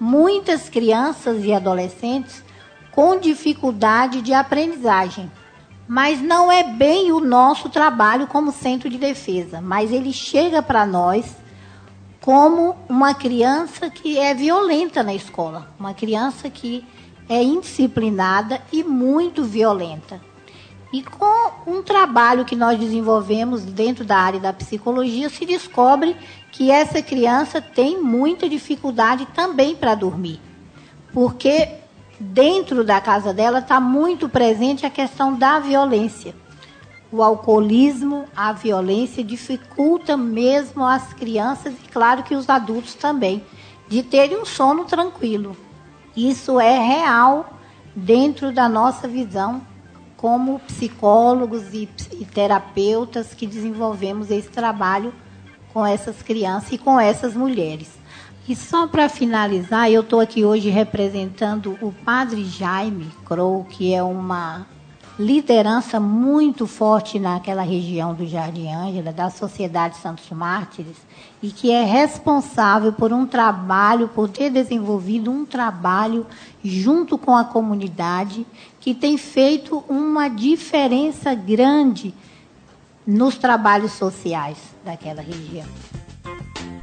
muitas 0.00 0.70
crianças 0.70 1.44
e 1.44 1.52
adolescentes 1.52 2.42
com 2.90 3.18
dificuldade 3.18 4.22
de 4.22 4.32
aprendizagem. 4.32 5.30
Mas 5.86 6.20
não 6.22 6.50
é 6.50 6.62
bem 6.62 7.12
o 7.12 7.20
nosso 7.20 7.68
trabalho 7.68 8.26
como 8.26 8.52
centro 8.52 8.88
de 8.88 8.96
defesa, 8.96 9.60
mas 9.60 9.92
ele 9.92 10.12
chega 10.12 10.62
para 10.62 10.86
nós 10.86 11.36
como 12.20 12.76
uma 12.88 13.12
criança 13.14 13.90
que 13.90 14.18
é 14.18 14.34
violenta 14.34 15.02
na 15.02 15.14
escola, 15.14 15.68
uma 15.78 15.92
criança 15.92 16.48
que 16.48 16.86
é 17.28 17.42
indisciplinada 17.42 18.60
e 18.72 18.82
muito 18.82 19.44
violenta. 19.44 20.20
E 20.92 21.02
com 21.02 21.70
um 21.70 21.82
trabalho 21.82 22.44
que 22.44 22.56
nós 22.56 22.78
desenvolvemos 22.78 23.62
dentro 23.62 24.04
da 24.04 24.16
área 24.16 24.40
da 24.40 24.52
psicologia, 24.52 25.28
se 25.28 25.46
descobre 25.46 26.16
que 26.50 26.70
essa 26.70 27.00
criança 27.00 27.60
tem 27.60 28.02
muita 28.02 28.48
dificuldade 28.48 29.26
também 29.26 29.76
para 29.76 29.94
dormir. 29.94 30.40
Porque 31.12 31.68
dentro 32.18 32.84
da 32.84 33.00
casa 33.00 33.32
dela 33.32 33.60
está 33.60 33.80
muito 33.80 34.28
presente 34.28 34.84
a 34.84 34.90
questão 34.90 35.34
da 35.34 35.60
violência. 35.60 36.34
O 37.12 37.22
alcoolismo, 37.22 38.24
a 38.36 38.52
violência 38.52 39.22
dificulta 39.22 40.16
mesmo 40.16 40.84
as 40.84 41.12
crianças 41.14 41.72
e, 41.72 41.88
claro, 41.88 42.22
que 42.24 42.34
os 42.34 42.48
adultos 42.48 42.94
também, 42.94 43.44
de 43.88 44.02
terem 44.02 44.38
um 44.38 44.44
sono 44.44 44.84
tranquilo. 44.84 45.56
Isso 46.16 46.58
é 46.60 46.78
real 46.78 47.58
dentro 47.94 48.52
da 48.52 48.68
nossa 48.68 49.08
visão 49.08 49.62
como 50.20 50.58
psicólogos 50.58 51.72
e, 51.72 51.88
e 52.12 52.26
terapeutas 52.26 53.32
que 53.32 53.46
desenvolvemos 53.46 54.30
esse 54.30 54.50
trabalho 54.50 55.14
com 55.72 55.86
essas 55.86 56.20
crianças 56.20 56.72
e 56.72 56.76
com 56.78 57.00
essas 57.00 57.34
mulheres. 57.34 57.88
E 58.46 58.54
só 58.54 58.86
para 58.86 59.08
finalizar, 59.08 59.90
eu 59.90 60.02
estou 60.02 60.20
aqui 60.20 60.44
hoje 60.44 60.68
representando 60.68 61.78
o 61.80 61.90
Padre 61.90 62.44
Jaime 62.44 63.06
Crow, 63.24 63.64
que 63.64 63.94
é 63.94 64.02
uma 64.02 64.66
liderança 65.20 66.00
muito 66.00 66.66
forte 66.66 67.18
naquela 67.18 67.60
região 67.60 68.14
do 68.14 68.26
Jardim 68.26 68.72
Ângela, 68.72 69.12
da 69.12 69.28
Sociedade 69.28 69.98
Santos 69.98 70.30
Mártires, 70.30 70.96
e 71.42 71.50
que 71.50 71.70
é 71.70 71.84
responsável 71.84 72.90
por 72.90 73.12
um 73.12 73.26
trabalho, 73.26 74.08
por 74.08 74.30
ter 74.30 74.48
desenvolvido 74.48 75.30
um 75.30 75.44
trabalho 75.44 76.26
junto 76.64 77.18
com 77.18 77.36
a 77.36 77.44
comunidade, 77.44 78.46
que 78.80 78.94
tem 78.94 79.18
feito 79.18 79.84
uma 79.88 80.28
diferença 80.28 81.34
grande 81.34 82.14
nos 83.06 83.36
trabalhos 83.36 83.92
sociais 83.92 84.56
daquela 84.82 85.20
região. 85.20 85.66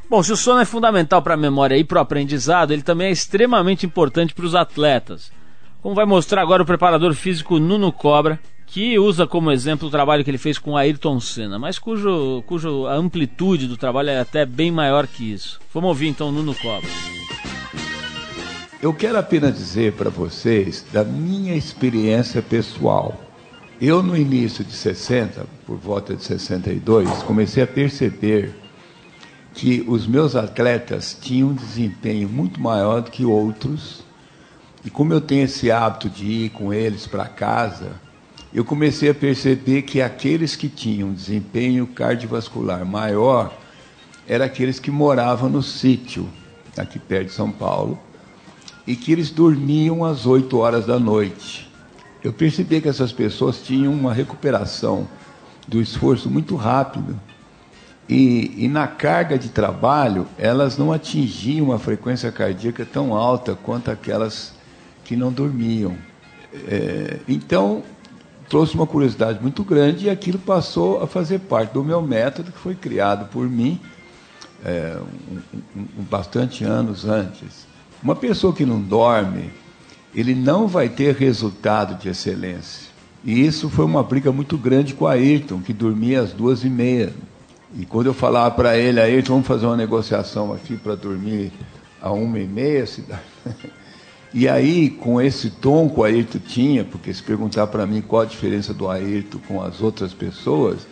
Bom, 0.08 0.22
se 0.22 0.32
o 0.32 0.38
sono 0.38 0.62
é 0.62 0.65
fundamental 0.65 1.24
para 1.24 1.34
a 1.34 1.38
memória 1.38 1.75
e 1.75 1.84
para 1.84 1.98
o 1.98 2.01
aprendizado, 2.01 2.72
ele 2.72 2.84
também 2.84 3.08
é 3.08 3.12
extremamente 3.12 3.86
importante 3.86 4.34
para 4.34 4.46
os 4.46 4.53
atletas. 4.53 5.32
Como 5.81 5.96
vai 5.96 6.05
mostrar 6.05 6.41
agora 6.41 6.63
o 6.63 6.65
preparador 6.65 7.13
físico 7.13 7.60
Nuno 7.60 7.91
Cobra, 7.91 8.39
que 8.65 8.98
usa 9.00 9.25
como 9.25 9.51
exemplo 9.51 9.88
o 9.88 9.91
trabalho 9.91 10.24
que 10.24 10.29
ele 10.29 10.38
fez 10.38 10.57
com 10.57 10.75
Ayrton 10.75 11.19
Senna, 11.19 11.57
mas 11.57 11.79
cujo, 11.79 12.43
cujo 12.46 12.86
amplitude 12.86 13.67
do 13.67 13.77
trabalho 13.77 14.10
é 14.10 14.19
até 14.19 14.46
bem 14.46 14.72
maior 14.72 15.07
que 15.07 15.31
isso. 15.31 15.60
Vamos 15.74 15.89
ouvir 15.89 16.07
então 16.07 16.31
Nuno 16.31 16.53
Cobra. 16.55 16.89
Eu 18.81 18.93
quero 18.93 19.17
apenas 19.17 19.55
dizer 19.55 19.93
para 19.93 20.10
vocês 20.10 20.86
da 20.91 21.03
minha 21.03 21.55
experiência 21.55 22.41
pessoal. 22.41 23.15
Eu, 23.79 24.01
no 24.01 24.17
início 24.17 24.63
de 24.63 24.74
60, 24.74 25.46
por 25.65 25.77
volta 25.77 26.15
de 26.15 26.24
62, 26.24 27.24
comecei 27.24 27.63
a 27.63 27.67
perceber 27.67 28.55
que 29.53 29.84
os 29.88 30.05
meus 30.05 30.36
atletas 30.36 31.17
tinham 31.19 31.50
um 31.50 31.53
desempenho 31.53 32.27
muito 32.27 32.60
maior 32.60 33.01
do 33.01 33.10
que 33.10 33.24
outros. 33.24 34.03
E 34.88 34.89
como 34.89 35.12
eu 35.12 35.20
tenho 35.20 35.44
esse 35.44 35.70
hábito 35.70 36.10
de 36.10 36.25
ir 36.25 36.50
com 36.51 36.74
eles 36.74 37.06
para 37.06 37.25
casa, 37.25 37.91
eu 38.53 38.63
comecei 38.63 39.10
a 39.10 39.13
perceber 39.13 39.82
que 39.82 40.01
aqueles 40.01 40.56
que 40.56 40.70
tinham 40.70 41.12
desempenho 41.12 41.86
cardiovascular 41.88 42.86
maior 42.86 43.53
eram 44.25 44.46
aqueles 44.46 44.79
que 44.79 44.89
moravam 44.89 45.50
no 45.50 45.62
sítio, 45.62 46.29
aqui 46.77 47.00
perto 47.00 47.27
de 47.27 47.34
São 47.34 47.51
Paulo, 47.51 48.00
e 48.88 48.96
que 48.96 49.12
eles 49.12 49.29
dormiam 49.29 50.06
às 50.06 50.25
8 50.25 50.58
horas 50.58 50.86
da 50.86 50.98
noite. 50.98 51.70
Eu 52.24 52.32
percebi 52.32 52.79
que 52.79 52.88
essas 52.88 53.12
pessoas 53.12 53.62
tinham 53.62 53.91
uma 53.91 54.13
recuperação 54.13 55.06
do 55.67 55.82
esforço 55.82 56.29
muito 56.29 56.56
rápido. 56.56 57.20
E, 58.08 58.53
e, 58.63 58.70
na 58.70 58.88
carga 58.88 59.38
de 59.38 59.50
trabalho, 59.50 60.25
elas 60.38 60.77
não 60.77 60.94
atingiam 60.94 61.65
uma 61.65 61.77
frequência 61.77 62.32
cardíaca 62.32 62.86
tão 62.86 63.13
alta 63.13 63.53
quanto 63.53 63.91
aquelas 63.91 64.56
que 65.08 65.16
não 65.16 65.32
dormiam. 65.32 65.96
É, 66.68 67.20
então, 67.28 67.82
trouxe 68.50 68.76
uma 68.76 68.86
curiosidade 68.86 69.42
muito 69.42 69.64
grande 69.64 70.06
e 70.06 70.10
aquilo 70.10 70.38
passou 70.38 71.02
a 71.02 71.08
fazer 71.08 71.40
parte 71.40 71.74
do 71.74 71.84
meu 71.84 72.02
método, 72.02 72.52
que 72.52 72.60
foi 72.60 72.76
criado 72.76 73.30
por 73.30 73.50
mim 73.50 73.80
é, 74.66 74.98
um, 75.34 75.80
um, 75.82 76.04
bastante 76.04 76.66
anos 76.66 77.06
antes. 77.06 77.66
Uma 78.04 78.16
pessoa 78.16 78.54
que 78.54 78.66
não 78.66 78.82
dorme, 78.82 79.50
ele 80.14 80.36
não 80.36 80.68
vai 80.68 80.90
ter 80.90 81.16
resultado 81.16 81.98
de 81.98 82.10
excelência. 82.10 82.88
E 83.24 83.46
isso 83.46 83.70
foi 83.70 83.86
uma 83.86 84.04
briga 84.04 84.32
muito 84.32 84.58
grande 84.58 84.94
com 84.94 85.08
a 85.08 85.14
Ayrton, 85.14 85.62
que 85.62 85.72
dormia 85.72 86.22
às 86.22 86.34
duas 86.34 86.66
e 86.66 86.70
meia. 86.70 87.14
E 87.78 87.86
quando 87.86 88.08
eu 88.08 88.14
falava 88.14 88.54
para 88.54 88.78
ele, 88.78 89.00
Ayrton, 89.00 89.34
vamos 89.34 89.48
fazer 89.48 89.66
uma 89.66 89.78
negociação 89.78 90.52
aqui 90.54 90.76
para 90.76 90.96
dormir 90.96 91.52
a 92.02 92.12
uma 92.12 92.40
e 92.40 92.48
meia, 92.48 92.86
cidade. 92.86 93.22
E 94.39 94.48
aí, 94.48 94.91
com 94.91 95.20
esse 95.20 95.50
tom 95.50 95.89
que 95.89 96.00
o 96.00 96.03
Ayrton 96.03 96.38
tinha, 96.38 96.86
porque 96.86 97.12
se 97.12 97.24
perguntar 97.24 97.65
para 97.65 97.88
mim 97.88 98.03
qual 98.03 98.22
a 98.22 98.25
diferença 98.25 98.72
do 98.72 98.88
Ayrton 98.88 99.39
com 99.48 99.63
as 99.63 99.82
outras 99.82 100.13
pessoas, 100.13 100.86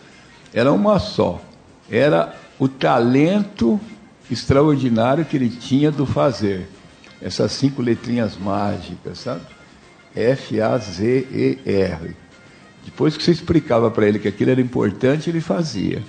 era 0.51 0.73
uma 0.73 0.97
só. 0.97 1.39
Era 1.87 2.35
o 2.57 2.67
talento 2.67 3.79
extraordinário 4.31 5.25
que 5.25 5.37
ele 5.37 5.51
tinha 5.51 5.91
do 5.91 6.07
fazer 6.07 6.67
essas 7.21 7.51
cinco 7.51 7.83
letrinhas 7.83 8.35
mágicas, 8.35 9.19
sabe? 9.19 9.41
F-A-Z-E-R. 10.15 12.15
Depois 12.83 13.15
que 13.15 13.21
você 13.21 13.29
explicava 13.29 13.91
para 13.91 14.07
ele 14.07 14.17
que 14.17 14.27
aquilo 14.27 14.49
era 14.49 14.61
importante, 14.61 15.29
ele 15.29 15.39
fazia. 15.39 16.01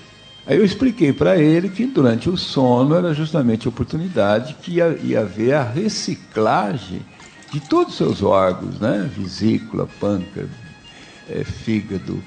Aí 0.46 0.56
eu 0.56 0.64
expliquei 0.64 1.12
para 1.12 1.36
ele 1.36 1.68
que 1.68 1.84
durante 1.84 2.30
o 2.30 2.36
sono 2.38 2.94
era 2.94 3.12
justamente 3.12 3.66
a 3.66 3.68
oportunidade 3.68 4.56
que 4.62 4.76
ia, 4.76 4.98
ia 5.02 5.20
haver 5.20 5.52
a 5.52 5.62
reciclagem 5.62 7.02
de 7.56 7.60
todos 7.60 7.92
os 7.92 7.96
seus 7.96 8.22
órgãos, 8.22 8.78
né? 8.78 9.10
Vesícula, 9.16 9.88
pâncreas, 9.98 10.50
é, 11.26 11.42
fígado, 11.42 12.22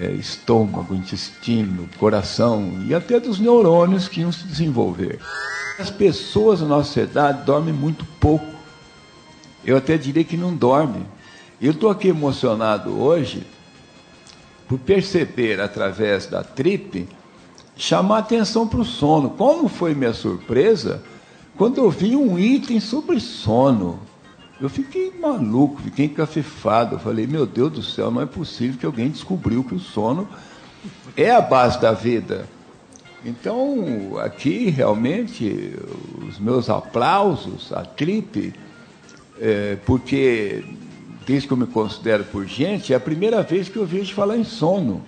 é, 0.00 0.12
estômago, 0.12 0.94
intestino, 0.94 1.88
coração 1.98 2.84
e 2.86 2.94
até 2.94 3.18
dos 3.18 3.40
neurônios 3.40 4.06
que 4.06 4.20
iam 4.20 4.30
se 4.30 4.44
desenvolver. 4.44 5.18
As 5.80 5.90
pessoas 5.90 6.60
na 6.60 6.68
nossa 6.68 6.84
sociedade 6.84 7.44
dormem 7.44 7.74
muito 7.74 8.04
pouco. 8.20 8.46
Eu 9.64 9.76
até 9.76 9.98
diria 9.98 10.22
que 10.22 10.36
não 10.36 10.54
dormem. 10.54 11.04
Eu 11.60 11.72
estou 11.72 11.90
aqui 11.90 12.06
emocionado 12.06 13.02
hoje 13.02 13.44
por 14.68 14.78
perceber 14.78 15.60
através 15.60 16.26
da 16.26 16.44
trip 16.44 17.08
chamar 17.76 18.18
atenção 18.18 18.68
para 18.68 18.78
o 18.78 18.84
sono. 18.84 19.30
Como 19.30 19.68
foi 19.68 19.92
minha 19.92 20.12
surpresa 20.12 21.02
quando 21.56 21.78
eu 21.78 21.90
vi 21.90 22.14
um 22.14 22.38
item 22.38 22.78
sobre 22.78 23.18
sono. 23.18 24.06
Eu 24.60 24.68
fiquei 24.68 25.12
maluco, 25.20 25.80
fiquei 25.82 26.06
encafifado. 26.06 26.96
Eu 26.96 26.98
falei, 26.98 27.26
meu 27.26 27.46
Deus 27.46 27.72
do 27.72 27.82
céu, 27.82 28.10
não 28.10 28.20
é 28.20 28.26
possível 28.26 28.78
que 28.78 28.86
alguém 28.86 29.08
descobriu 29.08 29.62
que 29.62 29.74
o 29.74 29.78
sono 29.78 30.28
é 31.16 31.30
a 31.30 31.40
base 31.40 31.80
da 31.80 31.92
vida. 31.92 32.46
Então, 33.24 34.18
aqui 34.18 34.70
realmente, 34.70 35.76
os 36.28 36.38
meus 36.38 36.70
aplausos 36.70 37.72
à 37.72 37.84
Clipe, 37.84 38.52
é, 39.40 39.76
porque 39.84 40.64
desde 41.26 41.46
que 41.46 41.52
eu 41.52 41.58
me 41.58 41.66
considero 41.66 42.24
por 42.24 42.46
gente, 42.46 42.92
é 42.92 42.96
a 42.96 43.00
primeira 43.00 43.42
vez 43.42 43.68
que 43.68 43.76
eu 43.76 43.84
vejo 43.84 44.14
falar 44.14 44.36
em 44.36 44.44
sono. 44.44 45.02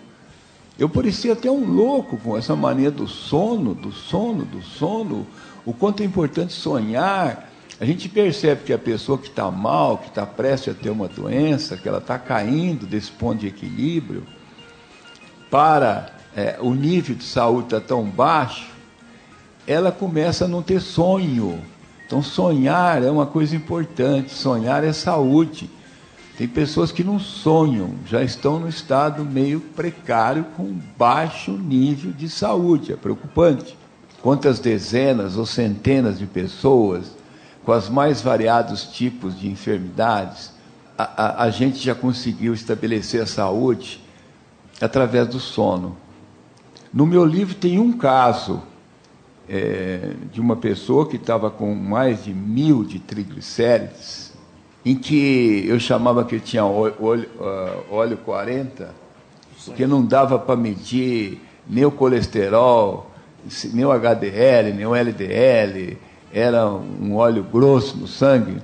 Eu 0.78 0.88
parecia 0.88 1.32
até 1.32 1.50
um 1.50 1.64
louco 1.64 2.18
com 2.18 2.36
essa 2.36 2.54
mania 2.54 2.90
do 2.90 3.08
sono, 3.08 3.74
do 3.74 3.90
sono, 3.90 4.44
do 4.44 4.62
sono, 4.62 5.26
o 5.64 5.72
quanto 5.72 6.02
é 6.02 6.06
importante 6.06 6.52
sonhar. 6.52 7.49
A 7.78 7.84
gente 7.84 8.08
percebe 8.08 8.64
que 8.64 8.72
a 8.72 8.78
pessoa 8.78 9.16
que 9.16 9.28
está 9.28 9.50
mal, 9.50 9.98
que 9.98 10.08
está 10.08 10.26
prestes 10.26 10.74
a 10.74 10.76
ter 10.76 10.90
uma 10.90 11.08
doença, 11.08 11.76
que 11.76 11.88
ela 11.88 11.98
está 11.98 12.18
caindo 12.18 12.86
desse 12.86 13.10
ponto 13.10 13.40
de 13.40 13.46
equilíbrio, 13.46 14.26
para 15.50 16.12
é, 16.34 16.58
o 16.60 16.74
nível 16.74 17.14
de 17.14 17.24
saúde 17.24 17.66
está 17.66 17.80
tão 17.80 18.04
baixo, 18.04 18.70
ela 19.66 19.92
começa 19.92 20.44
a 20.44 20.48
não 20.48 20.62
ter 20.62 20.80
sonho. 20.80 21.60
Então, 22.06 22.22
sonhar 22.22 23.02
é 23.02 23.10
uma 23.10 23.26
coisa 23.26 23.54
importante, 23.54 24.32
sonhar 24.32 24.82
é 24.84 24.92
saúde. 24.92 25.70
Tem 26.36 26.48
pessoas 26.48 26.90
que 26.90 27.04
não 27.04 27.18
sonham, 27.18 27.90
já 28.06 28.22
estão 28.22 28.58
no 28.58 28.68
estado 28.68 29.24
meio 29.24 29.60
precário, 29.60 30.44
com 30.56 30.74
baixo 30.96 31.52
nível 31.52 32.12
de 32.12 32.28
saúde, 32.28 32.92
é 32.92 32.96
preocupante. 32.96 33.76
Quantas 34.22 34.58
dezenas 34.58 35.36
ou 35.36 35.46
centenas 35.46 36.18
de 36.18 36.26
pessoas 36.26 37.19
com 37.64 37.72
os 37.72 37.88
mais 37.88 38.20
variados 38.20 38.84
tipos 38.84 39.38
de 39.38 39.48
enfermidades, 39.48 40.52
a, 40.96 41.02
a, 41.02 41.44
a 41.44 41.50
gente 41.50 41.78
já 41.78 41.94
conseguiu 41.94 42.54
estabelecer 42.54 43.22
a 43.22 43.26
saúde 43.26 44.00
através 44.80 45.28
do 45.28 45.38
sono. 45.38 45.96
No 46.92 47.06
meu 47.06 47.24
livro 47.24 47.54
tem 47.54 47.78
um 47.78 47.92
caso 47.92 48.62
é, 49.48 50.12
de 50.32 50.40
uma 50.40 50.56
pessoa 50.56 51.08
que 51.08 51.16
estava 51.16 51.50
com 51.50 51.74
mais 51.74 52.24
de 52.24 52.32
mil 52.32 52.84
de 52.84 52.98
triglicérides, 52.98 54.32
em 54.84 54.96
que 54.96 55.64
eu 55.66 55.78
chamava 55.78 56.24
que 56.24 56.40
tinha 56.40 56.64
óleo, 56.64 56.94
óleo, 57.00 57.28
uh, 57.38 57.94
óleo 57.94 58.16
40, 58.18 58.94
porque 59.64 59.86
não 59.86 60.04
dava 60.04 60.38
para 60.38 60.56
medir 60.56 61.40
nem 61.68 61.84
o 61.84 61.90
colesterol, 61.90 63.10
nem 63.72 63.84
o 63.84 63.92
HDL, 63.92 64.72
nem 64.72 64.86
o 64.86 64.94
LDL, 64.94 65.98
era 66.32 66.68
um 66.68 67.16
óleo 67.16 67.42
grosso 67.42 67.96
no 67.96 68.06
sangue, 68.06 68.58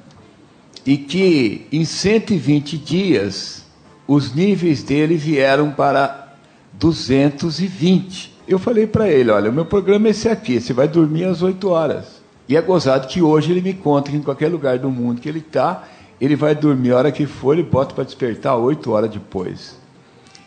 e 0.85 0.97
que 0.97 1.67
em 1.73 1.85
120 1.85 2.79
dias 2.79 3.65
os 4.07 4.35
níveis 4.35 4.83
dele 4.83 5.17
vieram 5.17 5.73
para 5.73 6.35
220. 6.75 8.35
Eu 8.47 8.59
falei 8.59 8.87
para 8.87 9.09
ele: 9.09 9.31
olha, 9.31 9.51
o 9.51 9.53
meu 9.53 9.67
programa 9.67 10.07
é 10.07 10.11
esse 10.11 10.29
aqui, 10.29 10.61
você 10.61 10.73
vai 10.73 10.87
dormir 10.87 11.25
às 11.25 11.43
8 11.43 11.69
horas. 11.69 12.23
E 12.49 12.57
é 12.57 12.63
gozado 12.63 13.09
que 13.09 13.21
hoje 13.21 13.51
ele 13.51 13.61
me 13.61 13.75
conta 13.75 14.11
que 14.11 14.17
em 14.17 14.23
qualquer 14.23 14.49
lugar 14.49 14.79
do 14.79 14.89
mundo 14.89 15.21
que 15.21 15.29
ele 15.29 15.41
está, 15.41 15.83
ele 16.21 16.37
vai 16.37 16.55
dormir 16.55 16.93
a 16.93 16.99
hora 16.99 17.13
que 17.13 17.27
for 17.27 17.59
e 17.59 17.63
bota 17.63 17.93
para 17.93 18.05
despertar 18.05 18.57
8 18.57 18.89
horas 18.93 19.11
depois. 19.11 19.77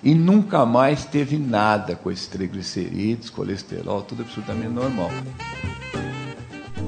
E 0.02 0.16
nunca 0.16 0.66
mais 0.66 1.04
teve 1.04 1.38
nada 1.38 1.96
com 1.96 2.10
esses 2.10 2.28
triglicerídeos, 2.28 3.30
colesterol, 3.30 4.02
tudo 4.02 4.22
absolutamente 4.22 4.70
normal. 4.70 5.12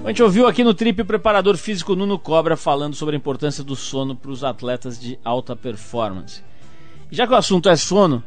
A 0.04 0.08
gente 0.08 0.24
ouviu 0.24 0.48
aqui 0.48 0.64
no 0.64 0.74
Trip 0.74 1.04
o 1.04 1.06
preparador 1.06 1.56
físico 1.58 1.96
Nuno 1.96 2.18
Cobra 2.18 2.58
falando 2.58 2.96
sobre 2.96 3.16
a 3.16 3.18
importância 3.18 3.64
do 3.64 3.76
sono 3.76 4.16
para 4.16 4.32
os 4.32 4.44
atletas 4.44 5.00
de 5.00 5.20
alta 5.24 5.56
performance. 5.56 6.42
Já 7.12 7.28
que 7.28 7.34
o 7.34 7.36
assunto 7.36 7.70
é 7.70 7.76
sono, 7.76 8.24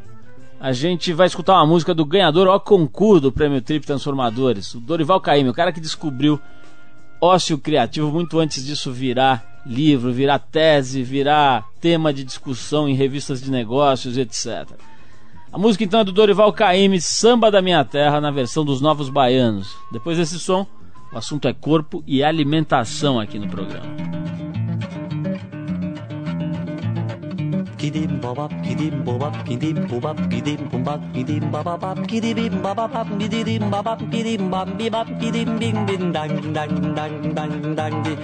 a 0.60 0.72
gente 0.72 1.12
vai 1.12 1.26
escutar 1.26 1.54
uma 1.54 1.66
música 1.66 1.92
do 1.92 2.04
ganhador 2.04 2.46
ao 2.46 2.60
concurso 2.60 3.22
do 3.22 3.32
Prêmio 3.32 3.60
Trip 3.60 3.84
Transformadores, 3.84 4.72
o 4.72 4.80
Dorival 4.80 5.20
Caymmi, 5.20 5.50
o 5.50 5.54
cara 5.54 5.72
que 5.72 5.80
descobriu 5.80 6.40
ócio 7.20 7.58
criativo 7.58 8.08
muito 8.12 8.38
antes 8.38 8.64
disso 8.64 8.92
virar 8.92 9.62
livro, 9.66 10.12
virar 10.12 10.38
tese, 10.38 11.02
virar 11.02 11.64
tema 11.80 12.12
de 12.12 12.22
discussão 12.22 12.88
em 12.88 12.94
revistas 12.94 13.42
de 13.42 13.50
negócios, 13.50 14.16
etc. 14.16 14.70
A 15.52 15.58
música 15.58 15.82
então 15.82 16.00
é 16.00 16.04
do 16.04 16.12
Dorival 16.12 16.52
Caymmi, 16.52 17.00
Samba 17.00 17.50
da 17.50 17.60
Minha 17.60 17.84
Terra, 17.84 18.20
na 18.20 18.30
versão 18.30 18.64
dos 18.64 18.80
Novos 18.80 19.08
Baianos. 19.08 19.74
Depois 19.90 20.18
desse 20.18 20.38
som, 20.38 20.66
o 21.14 21.18
assunto 21.18 21.46
é 21.46 21.52
corpo 21.52 22.02
e 22.06 22.24
alimentação 22.24 23.20
aqui 23.20 23.38
no 23.38 23.48
programa. 23.48 23.86
Kidim 27.84 28.16
babap 28.16 28.48
kidim 28.64 29.04
bobap 29.04 29.36
kidim 29.44 29.76
bobap 29.84 30.16
kidim 30.32 30.60
bombap 30.72 31.00
kidim 31.12 31.44
babap 31.52 31.98
kidim 32.08 32.54
babap 32.64 33.04
kidim 33.20 33.64
babap 33.68 34.00
kidim 34.08 34.42
bam 34.48 34.68
bibap 34.80 35.08
kidim 35.20 35.60
bing 35.60 35.78
bin 35.84 36.08
dang 36.16 36.32
dang 36.56 36.72
dang 36.96 37.14
dang 37.36 37.54
dang 37.76 37.94
di 38.00 38.16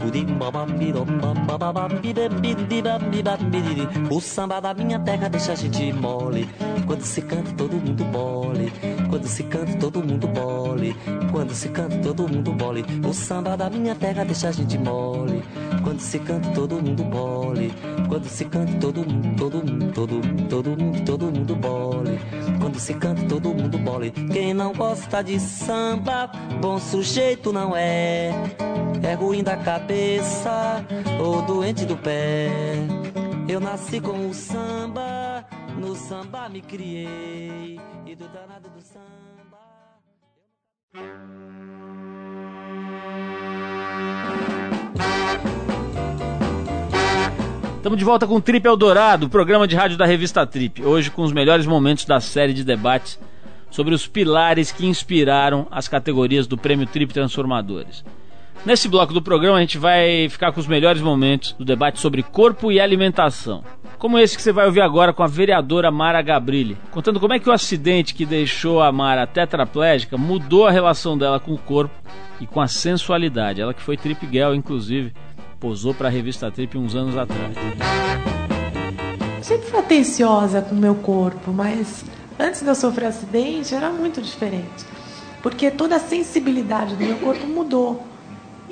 kidim 0.00 0.40
babap 0.40 0.68
bidom 0.80 1.10
bam 1.20 1.36
babap 1.44 1.92
bidem 2.00 2.32
bin 2.40 2.56
bibam 2.72 3.02
bibam 3.12 3.40
bidiri 3.52 3.84
o 4.08 4.16
samba 4.16 4.64
da 4.64 4.72
minha 4.72 4.96
terra 5.04 5.28
deixa 5.28 5.52
a 5.52 5.60
gente 5.60 5.92
mole. 5.92 6.48
Quando 6.86 7.04
se 7.04 7.20
canta 7.20 7.52
todo 7.52 7.76
mundo 7.84 8.04
bole 8.08 8.72
quando 9.10 9.28
se 9.28 9.42
canta 9.44 9.76
todo 9.76 10.00
mundo 10.00 10.26
bole 10.28 10.96
quando 11.30 11.52
se 11.52 11.68
canta 11.68 11.98
todo 12.00 12.28
mundo 12.32 12.52
bole 12.52 12.80
o 13.04 13.12
samba 13.12 13.56
da 13.56 13.68
minha 13.68 13.94
terra 13.94 14.24
deixa 14.24 14.48
a 14.48 14.52
gente 14.52 14.78
mole. 14.78 15.44
Quando 15.84 16.00
se 16.00 16.18
canta 16.18 16.48
todo 16.56 16.80
mundo 16.80 17.04
bole 17.52 17.72
quando 18.08 18.26
se 18.26 18.44
canta 18.46 18.78
todo 18.78 19.04
mundo, 19.04 19.36
todo 19.36 19.56
mundo, 19.64 19.92
todo 19.92 20.14
mundo, 20.14 20.48
todo 20.48 20.70
mundo, 20.76 21.04
todo 21.04 21.24
mundo 21.30 21.56
bole. 21.56 22.18
Quando 22.60 22.78
se 22.78 22.94
canta, 22.94 23.22
todo 23.26 23.54
mundo 23.54 23.78
bole. 23.78 24.10
Quem 24.10 24.54
não 24.54 24.72
gosta 24.72 25.22
de 25.22 25.38
samba, 25.38 26.26
bom 26.60 26.78
sujeito 26.78 27.52
não 27.52 27.76
é. 27.76 28.30
É 29.02 29.14
ruim 29.14 29.42
da 29.42 29.56
cabeça 29.56 30.84
ou 31.20 31.42
doente 31.42 31.84
do 31.84 31.96
pé. 31.96 32.48
Eu 33.48 33.60
nasci 33.60 34.00
com 34.00 34.28
o 34.28 34.34
samba, 34.34 35.44
no 35.76 35.94
samba 35.94 36.48
me 36.48 36.62
criei. 36.62 37.80
E 38.06 38.14
do 38.14 38.28
danado 38.28 38.68
do 38.68 38.80
samba. 38.80 39.22
Estamos 47.82 47.98
de 47.98 48.04
volta 48.04 48.28
com 48.28 48.36
o 48.36 48.40
Trip 48.40 48.64
Eldorado, 48.64 49.28
programa 49.28 49.66
de 49.66 49.74
rádio 49.74 49.98
da 49.98 50.06
revista 50.06 50.46
Trip. 50.46 50.84
Hoje 50.84 51.10
com 51.10 51.22
os 51.22 51.32
melhores 51.32 51.66
momentos 51.66 52.04
da 52.04 52.20
série 52.20 52.54
de 52.54 52.62
debates 52.62 53.18
sobre 53.72 53.92
os 53.92 54.06
pilares 54.06 54.70
que 54.70 54.86
inspiraram 54.86 55.66
as 55.68 55.88
categorias 55.88 56.46
do 56.46 56.56
Prêmio 56.56 56.86
Trip 56.86 57.12
Transformadores. 57.12 58.04
Nesse 58.64 58.88
bloco 58.88 59.12
do 59.12 59.20
programa 59.20 59.58
a 59.58 59.60
gente 59.62 59.78
vai 59.78 60.28
ficar 60.28 60.52
com 60.52 60.60
os 60.60 60.68
melhores 60.68 61.02
momentos 61.02 61.56
do 61.58 61.64
debate 61.64 61.98
sobre 61.98 62.22
corpo 62.22 62.70
e 62.70 62.78
alimentação. 62.78 63.64
Como 63.98 64.16
esse 64.16 64.36
que 64.36 64.42
você 64.42 64.52
vai 64.52 64.66
ouvir 64.66 64.80
agora 64.80 65.12
com 65.12 65.24
a 65.24 65.26
vereadora 65.26 65.90
Mara 65.90 66.22
Gabrilli, 66.22 66.78
contando 66.92 67.18
como 67.18 67.34
é 67.34 67.40
que 67.40 67.50
o 67.50 67.52
acidente 67.52 68.14
que 68.14 68.24
deixou 68.24 68.80
a 68.80 68.92
Mara 68.92 69.26
tetraplégica 69.26 70.16
mudou 70.16 70.68
a 70.68 70.70
relação 70.70 71.18
dela 71.18 71.40
com 71.40 71.52
o 71.52 71.58
corpo 71.58 71.94
e 72.40 72.46
com 72.46 72.60
a 72.60 72.68
sensualidade. 72.68 73.60
Ela 73.60 73.74
que 73.74 73.82
foi 73.82 73.96
trip 73.96 74.24
girl, 74.30 74.54
inclusive, 74.54 75.12
posou 75.62 75.94
para 75.94 76.08
a 76.08 76.10
revista 76.10 76.50
Trip 76.50 76.76
uns 76.76 76.96
anos 76.96 77.16
atrás. 77.16 77.54
Sempre 79.40 79.68
fui 79.68 79.78
atenciosa 79.78 80.60
com 80.60 80.74
o 80.74 80.78
meu 80.78 80.96
corpo, 80.96 81.52
mas 81.52 82.04
antes 82.36 82.62
de 82.62 82.66
eu 82.66 82.74
sofrer 82.74 83.06
acidente 83.06 83.72
era 83.72 83.88
muito 83.90 84.20
diferente. 84.20 84.84
Porque 85.40 85.70
toda 85.70 85.96
a 85.96 86.00
sensibilidade 86.00 86.96
do 86.96 87.04
meu 87.04 87.16
corpo 87.18 87.46
mudou. 87.46 88.04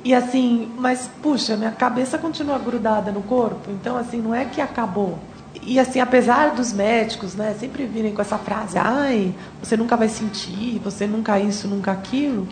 E 0.05 0.13
assim, 0.13 0.73
mas 0.79 1.09
puxa, 1.23 1.57
minha 1.57 1.71
cabeça 1.71 2.19
continua 2.19 2.59
grudada 2.59 3.13
no 3.13 3.23
corpo, 3.23 3.71
então 3.71 3.97
assim, 3.97 4.21
não 4.21 4.35
é 4.35 4.45
que 4.45 4.61
acabou. 4.61 5.17
E 5.63 5.79
assim, 5.79 6.01
apesar 6.01 6.55
dos 6.55 6.73
médicos, 6.73 7.35
né, 7.35 7.55
sempre 7.59 7.85
virem 7.85 8.13
com 8.13 8.23
essa 8.23 8.39
frase: 8.39 8.79
"Ai, 8.79 9.33
você 9.63 9.77
nunca 9.77 9.97
vai 9.97 10.09
sentir, 10.09 10.81
você 10.83 11.07
nunca 11.07 11.39
isso, 11.39 11.69
nunca 11.69 11.93
aquilo" 11.93 12.49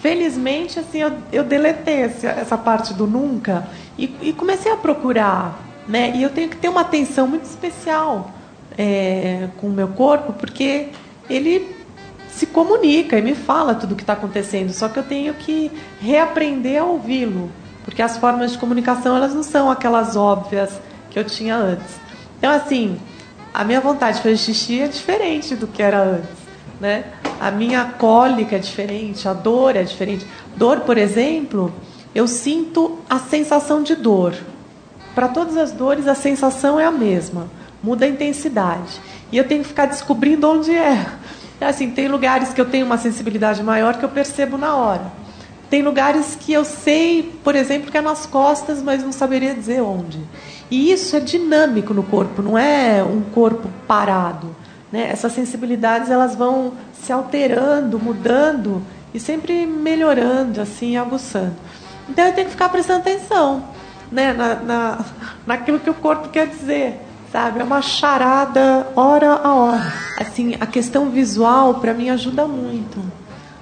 felizmente, 0.00 0.78
assim, 0.78 0.98
eu, 0.98 1.12
eu 1.32 1.44
deletei 1.44 2.02
essa, 2.02 2.28
essa 2.28 2.58
parte 2.58 2.94
do 2.94 3.06
nunca 3.06 3.68
e, 3.98 4.14
e, 4.22 4.32
comecei 4.32 4.70
a 4.70 4.76
procurar, 4.76 5.58
né? 5.86 6.12
E 6.14 6.22
eu 6.22 6.30
tenho 6.30 6.48
que 6.48 6.56
ter 6.56 6.68
uma 6.68 6.82
atenção 6.82 7.26
muito 7.26 7.44
especial 7.44 8.30
é, 8.76 9.48
com 9.56 9.66
o 9.66 9.72
meu 9.72 9.88
corpo, 9.88 10.32
porque 10.32 10.88
ele 11.28 11.76
se 12.30 12.46
comunica 12.46 13.18
e 13.18 13.22
me 13.22 13.34
fala 13.34 13.74
tudo 13.74 13.92
o 13.92 13.96
que 13.96 14.02
está 14.02 14.12
acontecendo. 14.12 14.72
Só 14.72 14.88
que 14.88 14.98
eu 14.98 15.02
tenho 15.02 15.34
que 15.34 15.72
reaprender 16.00 16.80
a 16.80 16.84
ouvi-lo, 16.84 17.50
porque 17.84 18.00
as 18.00 18.16
formas 18.16 18.52
de 18.52 18.58
comunicação 18.58 19.16
elas 19.16 19.34
não 19.34 19.42
são 19.42 19.70
aquelas 19.70 20.14
óbvias 20.14 20.70
que 21.10 21.18
eu 21.18 21.24
tinha 21.24 21.56
antes. 21.56 21.96
Então, 22.38 22.52
assim, 22.52 23.00
a 23.52 23.64
minha 23.64 23.80
vontade 23.80 24.18
de 24.18 24.22
fazer 24.22 24.36
xixi 24.36 24.80
é 24.80 24.86
diferente 24.86 25.56
do 25.56 25.66
que 25.66 25.82
era 25.82 26.00
antes, 26.00 26.37
né? 26.80 27.04
a 27.40 27.50
minha 27.50 27.84
cólica 27.84 28.56
é 28.56 28.58
diferente, 28.58 29.28
a 29.28 29.32
dor 29.32 29.76
é 29.76 29.82
diferente. 29.82 30.26
Dor, 30.56 30.80
por 30.80 30.98
exemplo, 30.98 31.72
eu 32.14 32.26
sinto 32.26 32.98
a 33.08 33.18
sensação 33.18 33.82
de 33.82 33.94
dor. 33.94 34.34
Para 35.14 35.28
todas 35.28 35.56
as 35.56 35.72
dores, 35.72 36.06
a 36.06 36.14
sensação 36.14 36.78
é 36.78 36.84
a 36.84 36.90
mesma, 36.90 37.48
muda 37.82 38.04
a 38.04 38.08
intensidade. 38.08 39.00
E 39.30 39.36
eu 39.36 39.46
tenho 39.46 39.62
que 39.62 39.68
ficar 39.68 39.86
descobrindo 39.86 40.48
onde 40.48 40.74
é. 40.74 41.06
Assim, 41.60 41.90
tem 41.90 42.08
lugares 42.08 42.52
que 42.52 42.60
eu 42.60 42.66
tenho 42.66 42.86
uma 42.86 42.98
sensibilidade 42.98 43.62
maior 43.62 43.96
que 43.96 44.04
eu 44.04 44.08
percebo 44.08 44.56
na 44.56 44.74
hora. 44.76 45.12
Tem 45.68 45.82
lugares 45.82 46.36
que 46.40 46.52
eu 46.52 46.64
sei, 46.64 47.34
por 47.44 47.54
exemplo, 47.54 47.90
que 47.90 47.98
é 47.98 48.00
nas 48.00 48.26
costas, 48.26 48.82
mas 48.82 49.02
não 49.02 49.12
saberia 49.12 49.54
dizer 49.54 49.82
onde. 49.82 50.18
E 50.70 50.90
isso 50.90 51.14
é 51.14 51.20
dinâmico 51.20 51.92
no 51.92 52.02
corpo, 52.02 52.40
não 52.42 52.56
é 52.56 53.02
um 53.02 53.20
corpo 53.20 53.68
parado. 53.86 54.54
Né? 54.90 55.08
Essas 55.10 55.32
sensibilidades 55.32 56.10
elas 56.10 56.34
vão 56.34 56.72
se 56.92 57.12
alterando, 57.12 57.98
mudando 57.98 58.82
e 59.12 59.20
sempre 59.20 59.66
melhorando, 59.66 60.60
assim, 60.60 60.96
aguçando. 60.96 61.56
Então 62.08 62.24
eu 62.24 62.32
tenho 62.32 62.46
que 62.46 62.52
ficar 62.52 62.68
prestando 62.68 63.00
atenção 63.00 63.64
né? 64.10 64.32
na, 64.32 64.54
na, 64.56 65.04
naquilo 65.46 65.78
que 65.78 65.90
o 65.90 65.94
corpo 65.94 66.28
quer 66.28 66.46
dizer. 66.46 67.04
Sabe, 67.30 67.60
é 67.60 67.62
uma 67.62 67.82
charada 67.82 68.86
hora 68.96 69.34
a 69.34 69.54
hora. 69.54 69.92
Assim, 70.18 70.56
a 70.58 70.66
questão 70.66 71.10
visual 71.10 71.74
para 71.74 71.92
mim 71.92 72.08
ajuda 72.08 72.46
muito 72.46 73.04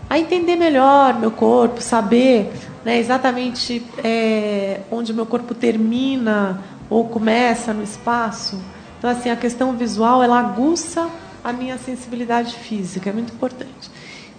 a 0.08 0.18
entender 0.18 0.56
melhor 0.56 1.18
meu 1.18 1.30
corpo, 1.30 1.80
saber 1.80 2.52
né, 2.84 2.98
exatamente 2.98 3.84
é, 4.02 4.80
onde 4.90 5.12
meu 5.12 5.26
corpo 5.26 5.54
termina 5.54 6.62
ou 6.88 7.08
começa 7.08 7.74
no 7.74 7.82
espaço. 7.82 8.60
Então, 9.06 9.16
assim, 9.16 9.30
a 9.30 9.36
questão 9.36 9.72
visual, 9.76 10.20
ela 10.20 10.40
aguça 10.40 11.08
a 11.44 11.52
minha 11.52 11.78
sensibilidade 11.78 12.52
física, 12.56 13.08
é 13.08 13.12
muito 13.12 13.32
importante. 13.32 13.88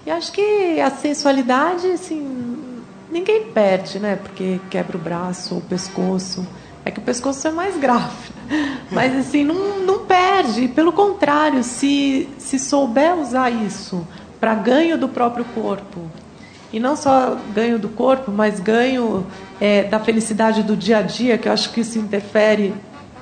E 0.05 0.11
acho 0.11 0.29
que 0.33 0.81
a 0.81 0.91
sensualidade, 0.91 1.87
assim, 1.87 2.83
ninguém 3.09 3.45
perde, 3.45 3.97
né? 3.97 4.17
Porque 4.21 4.59
quebra 4.69 4.97
o 4.97 4.99
braço 4.99 5.55
ou 5.55 5.61
o 5.61 5.63
pescoço. 5.63 6.45
É 6.83 6.91
que 6.91 6.99
o 6.99 7.01
pescoço 7.01 7.47
é 7.47 7.51
mais 7.51 7.77
grave. 7.77 8.29
Mas 8.91 9.15
assim, 9.15 9.45
não, 9.45 9.79
não 9.85 9.99
perde. 9.99 10.67
Pelo 10.67 10.91
contrário, 10.91 11.63
se, 11.63 12.27
se 12.37 12.59
souber 12.59 13.15
usar 13.15 13.49
isso 13.49 14.05
para 14.37 14.53
ganho 14.53 14.97
do 14.97 15.07
próprio 15.07 15.45
corpo, 15.45 16.01
e 16.73 16.79
não 16.79 16.97
só 16.97 17.37
ganho 17.55 17.79
do 17.79 17.87
corpo, 17.87 18.29
mas 18.29 18.59
ganho 18.59 19.25
é, 19.61 19.83
da 19.83 19.99
felicidade 19.99 20.61
do 20.63 20.75
dia 20.75 20.97
a 20.97 21.01
dia, 21.01 21.37
que 21.37 21.47
eu 21.47 21.53
acho 21.53 21.71
que 21.71 21.79
isso 21.79 21.97
interfere 21.97 22.73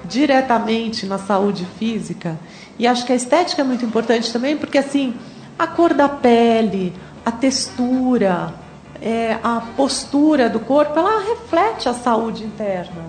diretamente 0.07 1.05
na 1.05 1.17
saúde 1.17 1.65
física. 1.77 2.39
E 2.77 2.87
acho 2.87 3.05
que 3.05 3.13
a 3.13 3.15
estética 3.15 3.61
é 3.61 3.65
muito 3.65 3.85
importante 3.85 4.31
também, 4.31 4.57
porque 4.57 4.77
assim, 4.77 5.13
a 5.57 5.67
cor 5.67 5.93
da 5.93 6.09
pele, 6.09 6.93
a 7.25 7.31
textura, 7.31 8.53
é, 9.01 9.37
a 9.43 9.61
postura 9.75 10.49
do 10.49 10.59
corpo, 10.59 10.97
ela 10.97 11.21
reflete 11.21 11.87
a 11.87 11.93
saúde 11.93 12.43
interna. 12.43 13.05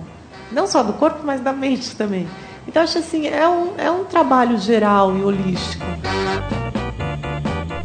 Não 0.51 0.67
só 0.67 0.83
do 0.83 0.93
corpo, 0.93 1.19
mas 1.23 1.41
da 1.41 1.51
mente 1.51 1.95
também. 1.95 2.27
Então, 2.67 2.83
acho 2.83 2.97
assim, 2.97 3.27
é 3.27 3.47
um, 3.47 3.73
é 3.77 3.89
um 3.89 4.03
trabalho 4.05 4.57
geral 4.57 5.15
e 5.15 5.21
holístico. 5.21 5.85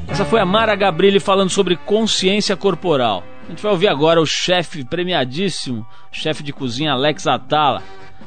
Essa 0.08 0.24
foi 0.24 0.40
a 0.40 0.44
Mara 0.44 0.74
Gabrilli 0.74 1.18
falando 1.18 1.50
sobre 1.50 1.76
consciência 1.76 2.56
corporal. 2.56 3.24
A 3.46 3.50
gente 3.50 3.62
vai 3.62 3.72
ouvir 3.72 3.88
agora 3.88 4.20
o 4.20 4.26
chefe 4.26 4.84
premiadíssimo, 4.84 5.86
chefe 6.10 6.42
de 6.42 6.52
cozinha 6.52 6.92
Alex 6.92 7.26
Atala, 7.26 7.82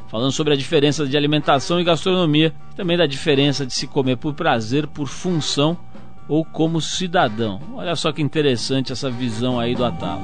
falando 0.07 0.31
sobre 0.31 0.53
a 0.53 0.57
diferença 0.57 1.05
de 1.05 1.17
alimentação 1.17 1.79
e 1.79 1.83
gastronomia, 1.83 2.53
também 2.75 2.97
da 2.97 3.05
diferença 3.05 3.65
de 3.65 3.73
se 3.73 3.87
comer 3.87 4.17
por 4.17 4.33
prazer, 4.33 4.87
por 4.87 5.07
função 5.07 5.77
ou 6.27 6.43
como 6.43 6.81
cidadão. 6.81 7.59
Olha 7.75 7.95
só 7.95 8.11
que 8.11 8.21
interessante 8.21 8.91
essa 8.91 9.09
visão 9.09 9.59
aí 9.59 9.75
do 9.75 9.85
Atala. 9.85 10.21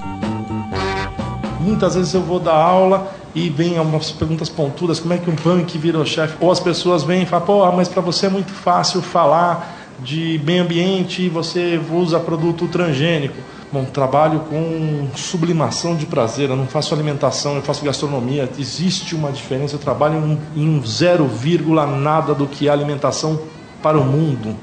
Muitas 1.60 1.96
vezes 1.96 2.13
eu 2.13 2.22
vou 2.22 2.39
dar 2.39 2.56
aula 2.56 3.12
e 3.36 3.50
vem 3.50 3.80
umas 3.80 4.12
perguntas 4.12 4.50
pontudas, 4.50 5.00
como 5.00 5.13
é 5.13 5.17
que 5.17 5.30
um 5.30 5.36
punk 5.36 5.78
vira 5.78 6.04
chefe? 6.06 6.36
Ou 6.39 6.52
as 6.52 6.60
pessoas 6.60 7.04
vêm 7.04 7.24
e 7.24 7.26
falam, 7.26 7.46
pô, 7.46 7.72
mas 7.72 7.88
para 7.88 8.02
você 8.02 8.26
é 8.26 8.30
muito 8.30 8.52
fácil 8.52 9.02
falar 9.02 9.78
de 10.00 10.41
meio 10.44 10.63
ambiente 10.63 11.22
e 11.22 11.30
você 11.30 11.80
usa 11.91 12.20
produto 12.20 12.67
transgênico. 12.67 13.36
Bom, 13.73 13.86
trabalho 13.86 14.41
com 14.49 15.07
sublimação 15.15 15.95
de 15.95 16.05
prazer, 16.05 16.49
eu 16.49 16.57
não 16.57 16.67
faço 16.67 16.93
alimentação, 16.93 17.55
eu 17.55 17.62
faço 17.62 17.86
gastronomia. 17.86 18.49
Existe 18.60 19.15
uma 19.15 19.31
diferença, 19.31 19.75
eu 19.75 19.79
trabalho 19.79 20.38
em 20.53 20.67
um 20.67 20.86
zero 20.86 21.25
vírgula 21.25 21.88
nada 21.88 22.34
do 22.34 22.45
que 22.45 22.67
é 22.67 22.71
alimentação 22.71 23.39
para 23.81 23.97
o 23.97 24.03
mundo. 24.03 24.57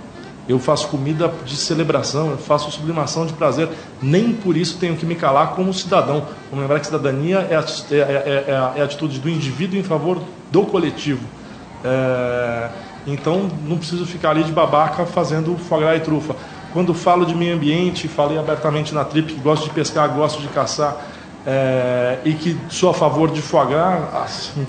Eu 0.46 0.58
faço 0.58 0.88
comida 0.88 1.32
de 1.42 1.56
celebração, 1.56 2.32
eu 2.32 2.36
faço 2.36 2.70
sublimação 2.70 3.24
de 3.24 3.32
prazer. 3.32 3.70
Nem 4.02 4.34
por 4.34 4.58
isso 4.58 4.76
tenho 4.76 4.94
que 4.94 5.06
me 5.06 5.14
calar 5.14 5.52
como 5.52 5.72
cidadão. 5.72 6.26
Vamos 6.50 6.60
lembrar 6.62 6.78
que 6.78 6.84
cidadania 6.84 7.46
é 7.50 7.56
a, 7.56 7.64
é, 7.90 7.96
é, 7.96 8.44
é, 8.46 8.78
é 8.78 8.80
a 8.82 8.84
atitude 8.84 9.20
do 9.20 9.30
indivíduo 9.30 9.78
em 9.78 9.82
favor 9.82 10.22
do 10.52 10.64
coletivo. 10.64 11.26
É, 11.82 12.68
então 13.06 13.48
não 13.66 13.78
preciso 13.78 14.04
ficar 14.04 14.30
ali 14.30 14.44
de 14.44 14.52
babaca 14.52 15.06
fazendo 15.06 15.56
foie 15.56 15.96
e 15.96 16.00
trufa. 16.00 16.36
Quando 16.72 16.92
falo 16.92 17.24
de 17.24 17.35
meio 17.35 17.54
ambiente, 17.54 18.09
falei 18.09 18.38
abertamente 18.38 18.94
na 18.94 19.04
trip 19.04 19.33
que 19.33 19.40
gosto 19.40 19.64
de 19.64 19.70
pescar, 19.70 20.09
gosto 20.11 20.40
de 20.40 20.48
caçar 20.48 20.96
é, 21.46 22.18
e 22.24 22.35
que 22.35 22.59
sou 22.68 22.90
a 22.90 22.94
favor 22.94 23.31
de 23.31 23.40
foie 23.40 23.68
gras, 23.68 24.02
assim, 24.14 24.66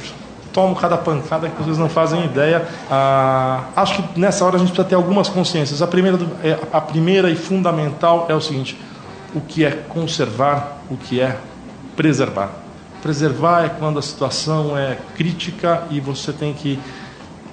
tomo 0.53 0.75
cada 0.75 0.97
pancada 0.97 1.49
que 1.49 1.61
vocês 1.61 1.77
não 1.77 1.89
fazem 1.89 2.23
ideia. 2.25 2.67
Ah, 2.89 3.65
acho 3.75 4.01
que 4.01 4.19
nessa 4.19 4.45
hora 4.45 4.55
a 4.55 4.59
gente 4.59 4.69
precisa 4.69 4.87
ter 4.87 4.95
algumas 4.95 5.27
consciências. 5.27 5.81
A 5.81 5.87
primeira, 5.87 6.17
é, 6.43 6.57
a 6.71 6.81
primeira 6.81 7.29
e 7.29 7.35
fundamental 7.35 8.25
é 8.29 8.33
o 8.33 8.41
seguinte: 8.41 8.77
o 9.33 9.41
que 9.41 9.65
é 9.65 9.71
conservar, 9.71 10.79
o 10.89 10.97
que 10.97 11.19
é 11.19 11.37
preservar. 11.95 12.49
Preservar 13.01 13.65
é 13.65 13.69
quando 13.69 13.99
a 13.99 14.01
situação 14.01 14.77
é 14.77 14.97
crítica 15.15 15.83
e 15.89 15.99
você 15.99 16.33
tem 16.33 16.53
que 16.53 16.79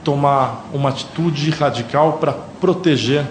tomar 0.02 0.66
uma 0.72 0.90
atitude 0.90 1.50
radical 1.50 2.14
para 2.14 2.32
proteger 2.32 3.24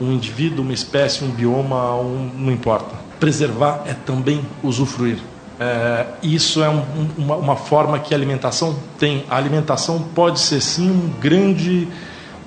um 0.00 0.12
indivíduo, 0.12 0.64
uma 0.64 0.72
espécie, 0.72 1.24
um 1.24 1.30
bioma, 1.30 1.94
um, 1.96 2.30
não 2.36 2.52
importa. 2.52 2.94
Preservar 3.18 3.82
é 3.86 3.94
também 3.94 4.40
usufruir. 4.62 5.18
É, 5.58 6.06
isso 6.22 6.62
é 6.62 6.70
um, 6.70 6.82
uma, 7.18 7.36
uma, 7.36 7.56
forma 7.56 7.98
que 7.98 8.14
a 8.14 8.16
alimentação 8.16 8.74
tem. 8.98 9.24
A 9.28 9.36
alimentação 9.36 10.00
pode 10.14 10.40
ser 10.40 10.62
sim 10.62 10.90
um 10.90 11.20
grande, 11.20 11.86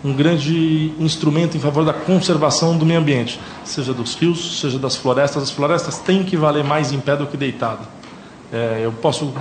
um 0.03 0.13
grande 0.13 0.91
instrumento 0.99 1.55
em 1.55 1.59
favor 1.59 1.85
da 1.85 1.93
conservação 1.93 2.75
do 2.75 2.85
meio 2.85 2.99
ambiente, 2.99 3.39
seja 3.63 3.93
dos 3.93 4.15
rios, 4.15 4.59
seja 4.59 4.79
das 4.79 4.95
florestas. 4.95 5.43
As 5.43 5.51
florestas 5.51 5.99
têm 5.99 6.23
que 6.23 6.35
valer 6.35 6.63
mais 6.63 6.91
em 6.91 6.99
pé 6.99 7.15
do 7.15 7.27
que 7.27 7.37
deitado. 7.37 7.87
É, 8.51 8.81
eu 8.83 8.91
posso 8.91 9.31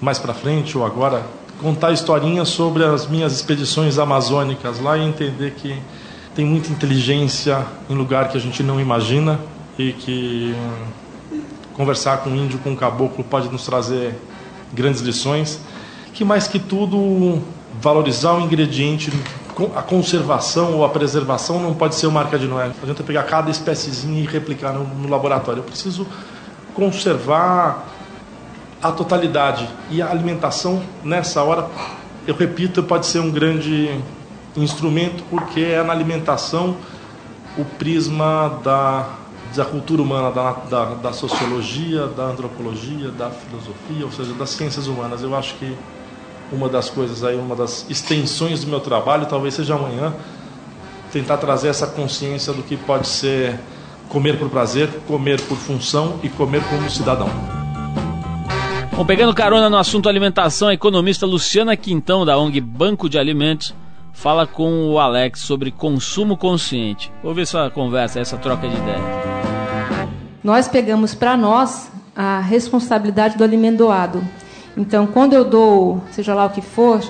mais 0.00 0.18
para 0.18 0.32
frente 0.32 0.78
ou 0.78 0.86
agora 0.86 1.22
contar 1.60 1.92
historinhas 1.92 2.48
sobre 2.48 2.84
as 2.84 3.06
minhas 3.06 3.34
expedições 3.34 3.98
amazônicas 3.98 4.80
lá 4.80 4.96
e 4.96 5.04
entender 5.04 5.50
que 5.50 5.76
tem 6.38 6.46
muita 6.46 6.70
inteligência 6.70 7.66
em 7.90 7.96
lugar 7.96 8.28
que 8.28 8.36
a 8.36 8.40
gente 8.40 8.62
não 8.62 8.80
imagina 8.80 9.40
e 9.76 9.92
que 9.92 10.54
conversar 11.74 12.18
com 12.18 12.30
um 12.30 12.36
índio, 12.36 12.60
com 12.60 12.70
um 12.70 12.76
caboclo, 12.76 13.24
pode 13.24 13.48
nos 13.48 13.64
trazer 13.64 14.14
grandes 14.72 15.00
lições. 15.00 15.58
Que 16.14 16.24
mais 16.24 16.46
que 16.46 16.60
tudo, 16.60 17.42
valorizar 17.80 18.34
o 18.34 18.40
ingrediente, 18.40 19.12
a 19.74 19.82
conservação 19.82 20.74
ou 20.74 20.84
a 20.84 20.88
preservação 20.88 21.60
não 21.60 21.74
pode 21.74 21.96
ser 21.96 22.06
uma 22.06 22.20
marca 22.20 22.38
de 22.38 22.46
Noé. 22.46 22.66
Não 22.66 22.82
adianta 22.82 23.02
pegar 23.02 23.24
cada 23.24 23.50
espéciezinha 23.50 24.22
e 24.22 24.24
replicar 24.24 24.72
no, 24.72 24.84
no 24.84 25.08
laboratório. 25.08 25.58
Eu 25.58 25.64
preciso 25.64 26.06
conservar 26.72 27.84
a 28.80 28.92
totalidade. 28.92 29.68
E 29.90 30.00
a 30.00 30.08
alimentação, 30.08 30.80
nessa 31.02 31.42
hora, 31.42 31.68
eu 32.28 32.36
repito, 32.36 32.80
pode 32.84 33.06
ser 33.06 33.18
um 33.18 33.28
grande 33.28 34.00
instrumento, 34.56 35.22
porque 35.30 35.60
é 35.60 35.82
na 35.82 35.92
alimentação 35.92 36.76
o 37.56 37.64
prisma 37.64 38.60
da 38.62 39.08
da 39.56 39.64
cultura 39.64 40.02
humana, 40.02 40.30
da, 40.30 40.52
da, 40.52 40.84
da, 40.94 41.12
sociologia, 41.12 42.06
da 42.06 42.24
antropologia, 42.24 43.10
da 43.10 43.30
filosofia, 43.30 44.04
ou 44.04 44.12
seja, 44.12 44.34
das 44.34 44.50
ciências 44.50 44.86
humanas. 44.86 45.22
Eu 45.22 45.34
acho 45.34 45.54
que 45.54 45.74
uma 46.52 46.68
das 46.68 46.90
coisas 46.90 47.24
aí, 47.24 47.36
uma 47.36 47.56
das 47.56 47.86
extensões 47.88 48.64
do 48.64 48.70
meu 48.70 48.80
trabalho, 48.80 49.26
talvez 49.26 49.54
seja 49.54 49.74
amanhã, 49.74 50.14
tentar 51.12 51.38
trazer 51.38 51.68
essa 51.68 51.86
consciência 51.86 52.52
do 52.52 52.62
que 52.62 52.76
pode 52.76 53.08
ser 53.08 53.58
comer 54.08 54.38
por 54.38 54.48
prazer, 54.48 54.88
comer 55.06 55.40
por 55.42 55.56
função 55.56 56.18
e 56.22 56.28
comer 56.28 56.62
como 56.68 56.88
cidadão. 56.90 57.28
Bom, 58.92 59.04
pegando 59.04 59.34
carona 59.34 59.70
no 59.70 59.76
assunto 59.76 60.08
alimentação, 60.08 60.68
a 60.68 60.74
economista 60.74 61.24
Luciana 61.24 61.76
Quintão, 61.76 62.24
da 62.24 62.36
ONG 62.36 62.60
Banco 62.60 63.08
de 63.08 63.18
Alimentos, 63.18 63.74
fala 64.18 64.48
com 64.48 64.90
o 64.90 64.98
Alex 64.98 65.40
sobre 65.40 65.70
consumo 65.70 66.36
consciente. 66.36 67.10
Vou 67.22 67.32
ver 67.32 67.42
essa 67.42 67.70
conversa, 67.70 68.18
essa 68.18 68.36
troca 68.36 68.68
de 68.68 68.76
ideia. 68.76 68.98
Nós 70.42 70.66
pegamos 70.66 71.14
para 71.14 71.36
nós 71.36 71.88
a 72.16 72.40
responsabilidade 72.40 73.38
do 73.38 73.44
alimento 73.44 73.78
doado. 73.78 74.20
Então, 74.76 75.06
quando 75.06 75.34
eu 75.34 75.44
dou, 75.44 76.02
seja 76.10 76.34
lá 76.34 76.46
o 76.46 76.50
que 76.50 76.60
for, 76.60 77.00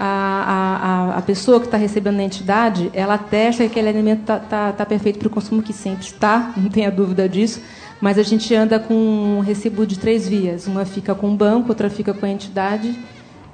a, 0.00 1.12
a, 1.12 1.18
a 1.18 1.22
pessoa 1.22 1.60
que 1.60 1.66
está 1.66 1.76
recebendo 1.76 2.18
a 2.18 2.22
entidade, 2.22 2.90
ela 2.94 3.18
testa 3.18 3.62
que 3.64 3.70
aquele 3.70 3.90
alimento 3.90 4.20
está 4.22 4.38
tá, 4.38 4.72
tá 4.72 4.86
perfeito 4.86 5.18
para 5.18 5.28
o 5.28 5.30
consumo, 5.30 5.62
que 5.62 5.72
sempre 5.72 6.06
está, 6.06 6.50
não 6.56 6.70
tenha 6.70 6.90
dúvida 6.90 7.28
disso. 7.28 7.60
Mas 8.00 8.18
a 8.18 8.22
gente 8.22 8.54
anda 8.54 8.78
com 8.78 8.94
um 8.94 9.40
recibo 9.40 9.86
de 9.86 9.98
três 9.98 10.26
vias. 10.26 10.66
Uma 10.66 10.86
fica 10.86 11.14
com 11.14 11.30
o 11.30 11.36
banco, 11.36 11.68
outra 11.68 11.90
fica 11.90 12.14
com 12.14 12.24
a 12.24 12.28
entidade, 12.30 12.98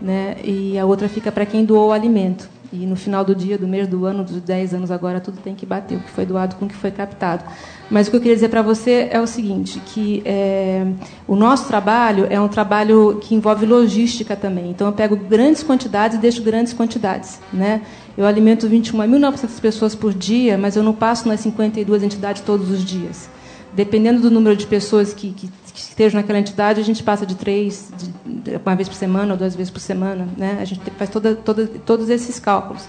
né? 0.01 0.37
e 0.44 0.79
a 0.79 0.87
outra 0.87 1.09
fica 1.09 1.33
para 1.33 1.44
quem 1.44 1.64
doou 1.64 1.88
o 1.88 1.92
alimento. 1.92 2.60
E 2.72 2.87
no 2.87 2.94
final 2.94 3.24
do 3.24 3.35
dia, 3.35 3.59
do 3.59 3.66
mês, 3.66 3.88
do 3.88 4.06
ano, 4.06 4.22
dos 4.22 4.40
10 4.40 4.74
anos 4.74 4.90
agora, 4.92 5.20
tudo 5.20 5.38
tem 5.42 5.56
que 5.56 5.66
bater, 5.66 5.98
o 5.98 6.00
que 6.00 6.11
foi 6.11 6.24
doado 6.24 6.54
com 6.54 6.66
o 6.66 6.68
que 6.68 6.74
foi 6.74 6.92
captado. 6.92 7.42
Mas 7.90 8.06
o 8.06 8.11
que 8.11 8.16
eu 8.16 8.20
queria 8.20 8.37
dizer 8.37 8.48
para 8.48 8.62
você 8.62 9.09
é 9.11 9.20
o 9.20 9.26
seguinte, 9.26 9.80
que 9.87 10.22
é, 10.24 10.87
o 11.26 11.35
nosso 11.35 11.66
trabalho 11.66 12.28
é 12.30 12.40
um 12.40 12.46
trabalho 12.46 13.18
que 13.20 13.35
envolve 13.35 13.66
logística 13.66 14.37
também. 14.37 14.70
Então, 14.70 14.87
eu 14.87 14.92
pego 14.92 15.16
grandes 15.16 15.64
quantidades 15.64 16.16
e 16.16 16.20
deixo 16.20 16.42
grandes 16.42 16.72
quantidades. 16.72 17.40
Né? 17.52 17.83
Eu 18.16 18.24
alimento 18.24 18.68
21 18.68 19.02
a 19.02 19.06
1.900 19.06 19.61
pessoas 19.61 19.94
por 19.96 20.14
dia, 20.14 20.56
mas 20.56 20.76
eu 20.76 20.85
não 20.85 20.92
passo 20.92 21.26
nas 21.26 21.40
52 21.40 22.04
entidades 22.04 22.40
todos 22.42 22.70
os 22.70 22.85
dias. 22.85 23.28
Dependendo 23.72 24.20
do 24.20 24.30
número 24.30 24.54
de 24.54 24.66
pessoas 24.66 25.12
que, 25.12 25.33
que 25.33 25.50
que 25.85 25.90
estejam 25.90 26.21
naquela 26.21 26.38
entidade, 26.38 26.81
a 26.81 26.85
gente 26.85 27.03
passa 27.03 27.25
de 27.25 27.35
três, 27.35 27.90
de, 28.25 28.57
uma 28.57 28.75
vez 28.75 28.88
por 28.88 28.95
semana 28.95 29.33
ou 29.33 29.38
duas 29.38 29.55
vezes 29.55 29.71
por 29.71 29.81
semana. 29.81 30.29
Né? 30.37 30.59
A 30.61 30.64
gente 30.64 30.81
faz 30.99 31.11
toda, 31.11 31.35
toda, 31.35 31.66
todos 31.66 32.09
esses 32.09 32.38
cálculos. 32.38 32.85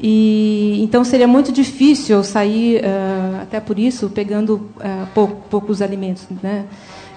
E, 0.00 0.80
então 0.82 1.04
seria 1.04 1.28
muito 1.28 1.52
difícil 1.52 2.22
sair, 2.24 2.82
uh, 2.82 3.42
até 3.42 3.60
por 3.60 3.78
isso, 3.78 4.08
pegando 4.08 4.54
uh, 4.54 5.06
pouco, 5.14 5.36
poucos 5.50 5.82
alimentos. 5.82 6.26
Né? 6.42 6.64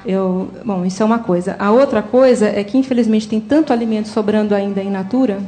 Eu, 0.06 0.50
bom, 0.66 0.84
isso 0.86 1.02
é 1.02 1.06
uma 1.06 1.20
coisa. 1.20 1.56
A 1.58 1.72
outra 1.72 2.02
coisa 2.02 2.48
é 2.48 2.64
que, 2.64 2.78
infelizmente, 2.78 3.28
tem 3.28 3.40
tanto 3.40 3.72
alimento 3.72 4.10
sobrando 4.10 4.54
ainda 4.54 4.82
em 4.82 4.90
natura 4.90 5.40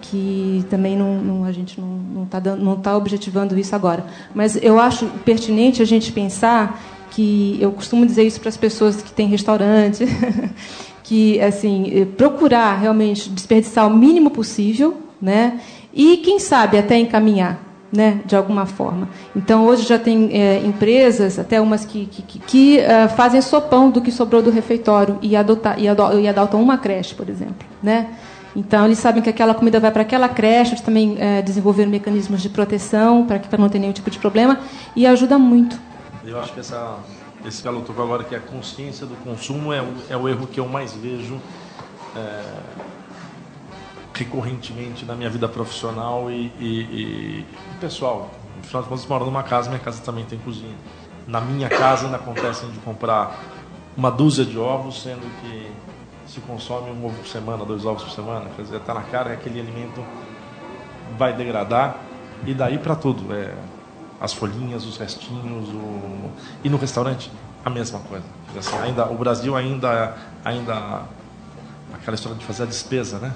que 0.00 0.64
também 0.70 0.96
não, 0.96 1.16
não, 1.16 1.44
a 1.44 1.52
gente 1.52 1.78
não 1.78 2.24
está 2.24 2.40
tá, 2.40 2.56
não 2.56 2.76
tá 2.76 2.96
objetivando 2.96 3.58
isso 3.58 3.74
agora. 3.74 4.04
Mas 4.34 4.56
eu 4.62 4.80
acho 4.80 5.06
pertinente 5.24 5.82
a 5.82 5.84
gente 5.84 6.10
pensar 6.10 6.80
que 7.10 7.58
eu 7.60 7.72
costumo 7.72 8.06
dizer 8.06 8.24
isso 8.24 8.40
para 8.40 8.48
as 8.48 8.56
pessoas 8.56 9.02
que 9.02 9.12
têm 9.12 9.26
restaurante, 9.26 10.04
que 11.02 11.40
assim 11.40 11.90
eh, 11.92 12.04
procurar 12.04 12.78
realmente 12.78 13.28
desperdiçar 13.30 13.86
o 13.86 13.90
mínimo 13.90 14.30
possível, 14.30 14.96
né? 15.20 15.60
E 15.92 16.18
quem 16.18 16.38
sabe 16.38 16.78
até 16.78 16.96
encaminhar, 16.96 17.60
né? 17.92 18.20
De 18.24 18.36
alguma 18.36 18.64
forma. 18.64 19.08
Então 19.34 19.66
hoje 19.66 19.86
já 19.86 19.98
tem 19.98 20.30
é, 20.32 20.62
empresas, 20.64 21.38
até 21.38 21.60
umas 21.60 21.84
que 21.84 22.06
que, 22.06 22.22
que, 22.22 22.38
que 22.38 22.78
uh, 22.78 23.08
fazem 23.16 23.40
sopão 23.42 23.90
do 23.90 24.00
que 24.00 24.12
sobrou 24.12 24.40
do 24.40 24.50
refeitório 24.50 25.18
e 25.20 25.34
adotar 25.34 25.80
e, 25.80 25.88
ado, 25.88 26.18
e 26.18 26.28
adotam 26.28 26.62
uma 26.62 26.78
creche, 26.78 27.14
por 27.14 27.28
exemplo, 27.28 27.66
né? 27.82 28.06
Então, 28.54 28.84
eles 28.84 28.98
sabem 28.98 29.22
que 29.22 29.30
aquela 29.30 29.54
comida 29.54 29.78
vai 29.78 29.92
para 29.92 30.02
aquela 30.02 30.28
creche, 30.28 30.72
eles 30.72 30.80
também 30.80 31.16
é, 31.20 31.40
desenvolveram 31.40 31.90
mecanismos 31.90 32.42
de 32.42 32.48
proteção 32.48 33.24
para 33.24 33.38
que 33.38 33.56
não 33.56 33.68
tenha 33.68 33.82
nenhum 33.82 33.92
tipo 33.92 34.10
de 34.10 34.18
problema 34.18 34.58
e 34.96 35.06
ajuda 35.06 35.38
muito. 35.38 35.78
Eu 36.24 36.38
acho 36.38 36.52
que 36.52 36.60
essa, 36.60 36.98
esse 37.44 37.62
que 37.62 37.68
ela 37.68 37.80
tocou 37.80 38.04
agora, 38.04 38.24
que 38.24 38.34
é 38.34 38.38
a 38.38 38.40
consciência 38.40 39.06
do 39.06 39.16
consumo, 39.24 39.72
é 39.72 39.80
o, 39.80 39.94
é 40.10 40.16
o 40.16 40.28
erro 40.28 40.46
que 40.46 40.60
eu 40.60 40.68
mais 40.68 40.92
vejo 40.94 41.40
é, 42.14 42.42
recorrentemente 44.14 45.04
na 45.04 45.14
minha 45.14 45.30
vida 45.30 45.48
profissional 45.48 46.30
e, 46.30 46.52
e, 46.58 46.80
e, 46.80 47.46
pessoal. 47.80 48.30
No 48.56 48.62
final 48.62 48.82
de 48.82 48.88
contas, 48.88 49.06
moro 49.06 49.24
numa 49.24 49.42
casa, 49.42 49.70
minha 49.70 49.80
casa 49.80 50.02
também 50.02 50.24
tem 50.24 50.38
cozinha. 50.38 50.76
Na 51.26 51.40
minha 51.40 51.68
casa 51.68 52.04
ainda 52.04 52.16
acontece 52.16 52.66
de 52.66 52.78
comprar 52.80 53.40
uma 53.96 54.10
dúzia 54.10 54.44
de 54.44 54.58
ovos, 54.58 55.02
sendo 55.02 55.22
que 55.40 55.72
se 56.26 56.40
consome 56.40 56.90
um 56.90 57.06
ovo 57.06 57.16
por 57.16 57.26
semana, 57.26 57.64
dois 57.64 57.84
ovos 57.84 58.04
por 58.04 58.12
semana, 58.12 58.50
quer 58.54 58.62
dizer, 58.62 58.76
está 58.76 58.94
na 58.94 59.02
cara 59.02 59.30
que 59.30 59.36
aquele 59.36 59.60
alimento 59.60 60.04
vai 61.18 61.32
degradar 61.32 61.96
e 62.46 62.54
daí 62.54 62.78
para 62.78 62.94
tudo, 62.94 63.34
é 63.34 63.52
as 64.20 64.32
folhinhas, 64.32 64.84
os 64.84 64.96
restinhos, 64.98 65.68
o... 65.68 66.30
e 66.62 66.68
no 66.68 66.76
restaurante 66.76 67.30
a 67.64 67.70
mesma 67.70 67.98
coisa. 68.00 68.24
Assim, 68.58 68.76
ainda 68.78 69.06
o 69.06 69.16
Brasil 69.16 69.56
ainda 69.56 70.16
ainda 70.44 71.02
aquela 71.94 72.14
história 72.14 72.36
de 72.38 72.44
fazer 72.44 72.64
a 72.64 72.66
despesa, 72.66 73.18
né? 73.18 73.32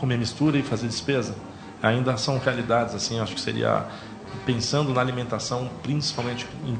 Comer 0.00 0.18
mistura 0.18 0.58
e 0.58 0.62
fazer 0.62 0.86
despesa, 0.86 1.34
ainda 1.82 2.16
são 2.16 2.38
realidades 2.38 2.94
assim, 2.94 3.20
acho 3.20 3.34
que 3.34 3.40
seria 3.40 3.84
pensando 4.46 4.92
na 4.92 5.00
alimentação, 5.00 5.68
principalmente 5.82 6.46
em, 6.64 6.78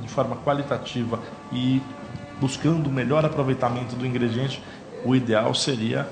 de 0.00 0.08
forma 0.08 0.36
qualitativa 0.36 1.20
e 1.52 1.82
buscando 2.40 2.88
o 2.88 2.92
melhor 2.92 3.24
aproveitamento 3.24 3.96
do 3.96 4.06
ingrediente, 4.06 4.62
o 5.04 5.14
ideal 5.14 5.54
seria 5.54 6.08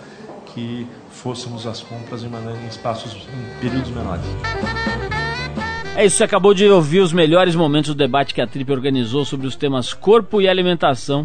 que 0.46 0.86
fôssemos 1.10 1.66
às 1.66 1.80
compras 1.80 2.22
em, 2.22 2.28
maneira, 2.28 2.58
em 2.60 2.66
espaços 2.66 3.14
em 3.14 3.60
períodos 3.60 3.90
menores. 3.90 4.24
É 5.96 6.04
isso, 6.04 6.16
você 6.16 6.24
acabou 6.24 6.52
de 6.52 6.68
ouvir 6.68 6.98
os 6.98 7.12
melhores 7.12 7.54
momentos 7.54 7.94
do 7.94 7.96
debate 7.96 8.34
que 8.34 8.40
a 8.40 8.46
Trip 8.48 8.70
organizou 8.72 9.24
sobre 9.24 9.46
os 9.46 9.54
temas 9.54 9.94
corpo 9.94 10.40
e 10.40 10.48
alimentação, 10.48 11.24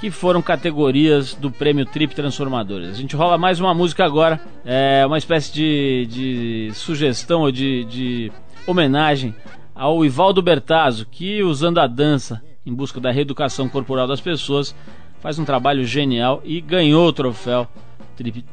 que 0.00 0.12
foram 0.12 0.40
categorias 0.40 1.34
do 1.34 1.50
prêmio 1.50 1.84
Trip 1.84 2.14
Transformadores. 2.14 2.90
A 2.90 2.92
gente 2.92 3.16
rola 3.16 3.36
mais 3.36 3.58
uma 3.58 3.74
música 3.74 4.04
agora, 4.04 4.40
é 4.64 5.04
uma 5.04 5.18
espécie 5.18 5.52
de, 5.52 6.06
de 6.06 6.70
sugestão 6.74 7.40
ou 7.40 7.50
de, 7.50 7.84
de 7.86 8.32
homenagem 8.64 9.34
ao 9.74 10.04
Ivaldo 10.04 10.40
Bertazzo, 10.40 11.04
que 11.10 11.42
usando 11.42 11.78
a 11.78 11.88
dança 11.88 12.40
em 12.64 12.72
busca 12.72 13.00
da 13.00 13.10
reeducação 13.10 13.68
corporal 13.68 14.06
das 14.06 14.20
pessoas, 14.20 14.72
faz 15.20 15.36
um 15.36 15.44
trabalho 15.44 15.84
genial 15.84 16.40
e 16.44 16.60
ganhou 16.60 17.08
o 17.08 17.12
troféu 17.12 17.68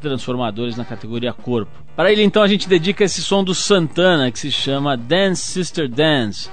Transformadores 0.02 0.76
na 0.76 0.86
categoria 0.86 1.34
Corpo. 1.34 1.72
Para 1.96 2.12
ele, 2.12 2.24
então, 2.24 2.42
a 2.42 2.48
gente 2.48 2.68
dedica 2.68 3.04
esse 3.04 3.22
som 3.22 3.44
do 3.44 3.54
Santana 3.54 4.32
que 4.32 4.40
se 4.40 4.52
chama 4.52 4.98
Dance 4.98 5.42
Sister 5.42 5.90
Dance. 5.90 6.50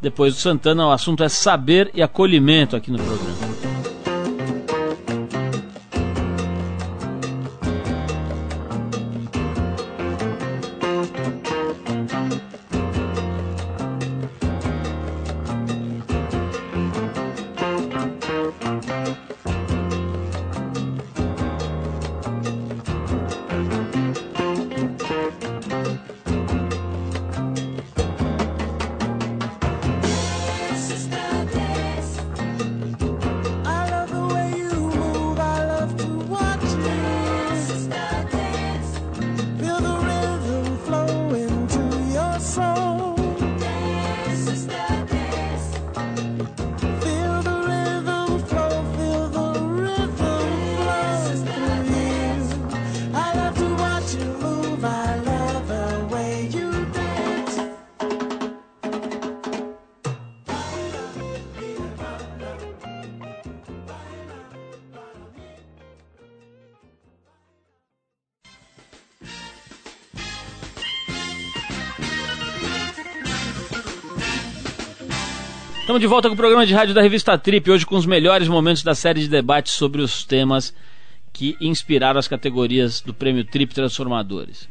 Depois 0.00 0.34
do 0.34 0.40
Santana, 0.40 0.86
o 0.86 0.90
assunto 0.90 1.22
é 1.22 1.28
saber 1.28 1.90
e 1.94 2.02
acolhimento 2.02 2.74
aqui 2.74 2.90
no 2.90 2.98
programa. 2.98 3.81
Estamos 75.92 76.00
de 76.00 76.06
volta 76.06 76.28
com 76.28 76.32
o 76.32 76.38
programa 76.38 76.64
de 76.64 76.72
rádio 76.72 76.94
da 76.94 77.02
revista 77.02 77.36
Trip, 77.36 77.70
hoje 77.70 77.84
com 77.84 77.96
os 77.96 78.06
melhores 78.06 78.48
momentos 78.48 78.82
da 78.82 78.94
série 78.94 79.20
de 79.20 79.28
debates 79.28 79.74
sobre 79.74 80.00
os 80.00 80.24
temas 80.24 80.74
que 81.34 81.54
inspiraram 81.60 82.18
as 82.18 82.26
categorias 82.26 83.02
do 83.02 83.12
prêmio 83.12 83.44
Trip 83.44 83.74
Transformadores. 83.74 84.66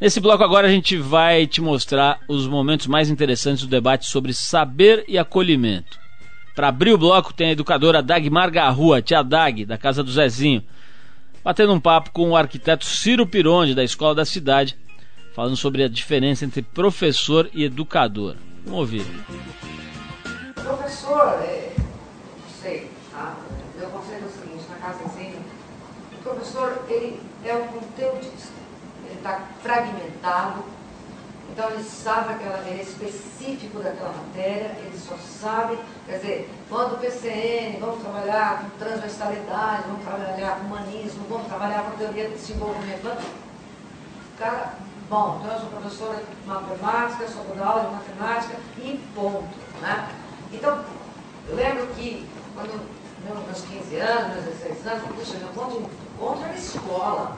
Nesse 0.00 0.18
bloco 0.18 0.42
agora 0.42 0.66
a 0.66 0.70
gente 0.70 0.96
vai 0.96 1.46
te 1.46 1.60
mostrar 1.60 2.18
os 2.26 2.48
momentos 2.48 2.88
mais 2.88 3.08
interessantes 3.08 3.62
do 3.62 3.68
debate 3.68 4.06
sobre 4.06 4.34
saber 4.34 5.04
e 5.06 5.16
acolhimento. 5.16 5.96
Para 6.56 6.66
abrir 6.66 6.92
o 6.92 6.98
bloco 6.98 7.32
tem 7.32 7.50
a 7.50 7.52
educadora 7.52 8.02
Dagmar 8.02 8.50
Garrua, 8.50 9.00
tia 9.00 9.22
Dag, 9.22 9.64
da 9.64 9.78
casa 9.78 10.02
do 10.02 10.10
Zezinho, 10.10 10.64
batendo 11.44 11.72
um 11.72 11.78
papo 11.78 12.10
com 12.10 12.30
o 12.30 12.36
arquiteto 12.36 12.84
Ciro 12.84 13.24
Pironde, 13.24 13.72
da 13.72 13.84
Escola 13.84 14.16
da 14.16 14.24
Cidade, 14.24 14.76
falando 15.32 15.56
sobre 15.56 15.84
a 15.84 15.88
diferença 15.88 16.44
entre 16.44 16.60
professor 16.60 17.48
e 17.54 17.62
educador. 17.62 18.34
Vamos 18.64 18.80
ouvir 18.80 19.06
professor, 20.62 21.40
é, 21.42 21.72
não 21.76 22.62
sei, 22.62 22.90
tá? 23.12 23.34
meu 23.76 23.88
conselho 23.90 24.24
é 24.24 24.26
o 24.26 24.30
seguinte, 24.30 24.64
na 24.68 24.76
casa 24.76 25.02
ensina, 25.04 25.40
o 26.18 26.22
professor 26.22 26.82
ele 26.88 27.20
é 27.44 27.54
um 27.54 27.66
conteudista, 27.68 28.52
ele 29.06 29.14
está 29.14 29.40
fragmentado, 29.62 30.62
então 31.50 31.70
ele 31.70 31.82
sabe 31.82 32.34
aquela, 32.34 32.58
ele 32.66 32.80
é 32.80 32.82
específico 32.82 33.80
daquela 33.80 34.12
matéria, 34.12 34.76
ele 34.78 34.98
só 34.98 35.16
sabe, 35.16 35.78
quer 36.06 36.18
dizer, 36.18 36.50
quando 36.68 36.94
o 36.94 36.98
PCN, 36.98 37.80
vamos 37.80 38.02
trabalhar 38.02 38.62
com 38.62 38.78
transversalidade, 38.78 39.82
vamos 39.86 40.04
trabalhar 40.04 40.56
com 40.56 40.66
humanismo, 40.66 41.24
vamos 41.28 41.46
trabalhar 41.46 41.84
com 41.84 41.96
teoria 41.96 42.28
de 42.28 42.34
desenvolvimento, 42.34 43.16
cara, 44.38 44.74
bom, 45.08 45.40
então 45.40 45.54
eu 45.54 45.60
sou 45.60 45.70
professora 45.70 46.18
de 46.18 46.48
matemática, 46.48 47.28
sou 47.28 47.56
da 47.56 47.66
aula 47.66 47.84
de 47.84 47.94
matemática 47.94 48.56
e 48.78 48.98
ponto, 49.14 49.48
né? 49.80 50.19
Então, 50.52 50.84
eu 51.48 51.54
lembro 51.54 51.86
que 51.88 52.26
quando 52.54 52.80
meus 53.46 53.62
15 53.62 53.96
anos, 53.96 54.44
meus 54.44 54.44
16 54.58 54.86
anos, 54.86 55.02
puxa, 55.14 55.38
meu 55.38 55.48
ponto 55.48 55.78
de 55.78 55.84
encontro 56.14 56.44
era 56.44 56.54
escola. 56.54 57.36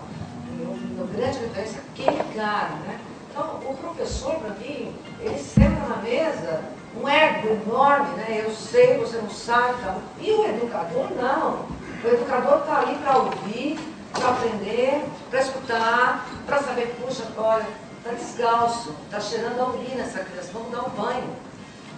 Meu, 0.57 0.75
meu 0.75 1.07
grande 1.07 1.39
referência 1.39 1.81
aquele 1.93 2.35
cara, 2.35 2.71
né? 2.87 3.01
Então, 3.31 3.61
o 3.67 3.77
professor, 3.77 4.35
para 4.37 4.51
mim, 4.55 4.95
ele 5.21 5.39
senta 5.39 5.89
na 5.89 5.97
mesa, 5.97 6.63
um 7.01 7.09
ego 7.09 7.49
enorme, 7.49 8.15
né? 8.17 8.45
Eu 8.45 8.55
sei, 8.55 8.99
você 8.99 9.17
não 9.19 9.31
sabe. 9.31 9.83
Tá? 9.83 9.99
E 10.21 10.31
o 10.31 10.47
educador, 10.47 11.11
não. 11.13 11.67
O 12.05 12.09
educador 12.09 12.59
está 12.59 12.81
ali 12.81 12.95
para 12.97 13.19
ouvir, 13.19 13.79
para 14.13 14.29
aprender, 14.29 15.05
para 15.31 15.41
escutar, 15.41 16.29
para 16.47 16.63
saber, 16.63 16.95
puxa, 17.01 17.25
olha, 17.37 17.67
está 17.99 18.11
descalço, 18.11 18.95
está 19.05 19.21
cheirando 19.21 19.61
a 19.61 19.69
urina 19.69 20.03
essa 20.03 20.25
criança, 20.25 20.51
vamos 20.53 20.71
dar 20.71 20.87
um 20.87 20.91
banho. 20.91 21.52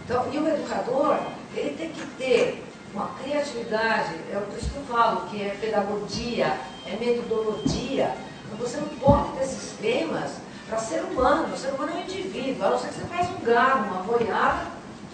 Então, 0.05 0.27
e 0.33 0.39
o 0.39 0.49
educador, 0.49 1.19
ele 1.55 1.75
tem 1.77 1.91
que 1.91 2.07
ter 2.19 2.65
uma 2.93 3.09
criatividade, 3.23 4.15
é 4.31 4.37
por 4.37 4.57
isso 4.57 4.71
que 4.71 4.77
eu 4.77 4.83
falo 4.85 5.23
que 5.29 5.43
é 5.43 5.57
pedagogia, 5.61 6.59
é 6.87 6.97
metodologia. 7.01 8.15
Então, 8.47 8.59
você 8.59 8.77
não 8.77 8.89
pode 8.89 9.33
ter 9.39 9.47
sistemas 9.47 10.33
para 10.69 10.79
ser 10.79 11.03
humano. 11.03 11.53
O 11.53 11.57
ser 11.57 11.69
humano 11.73 11.93
é 11.93 11.95
um 11.97 12.01
indivíduo. 12.03 12.67
A 12.67 12.71
não 12.71 12.79
ser 12.79 12.89
que 12.89 12.95
você 12.95 13.07
faz 13.07 13.29
um 13.31 13.45
gado, 13.45 13.89
uma 13.89 14.03
boiada, 14.03 14.67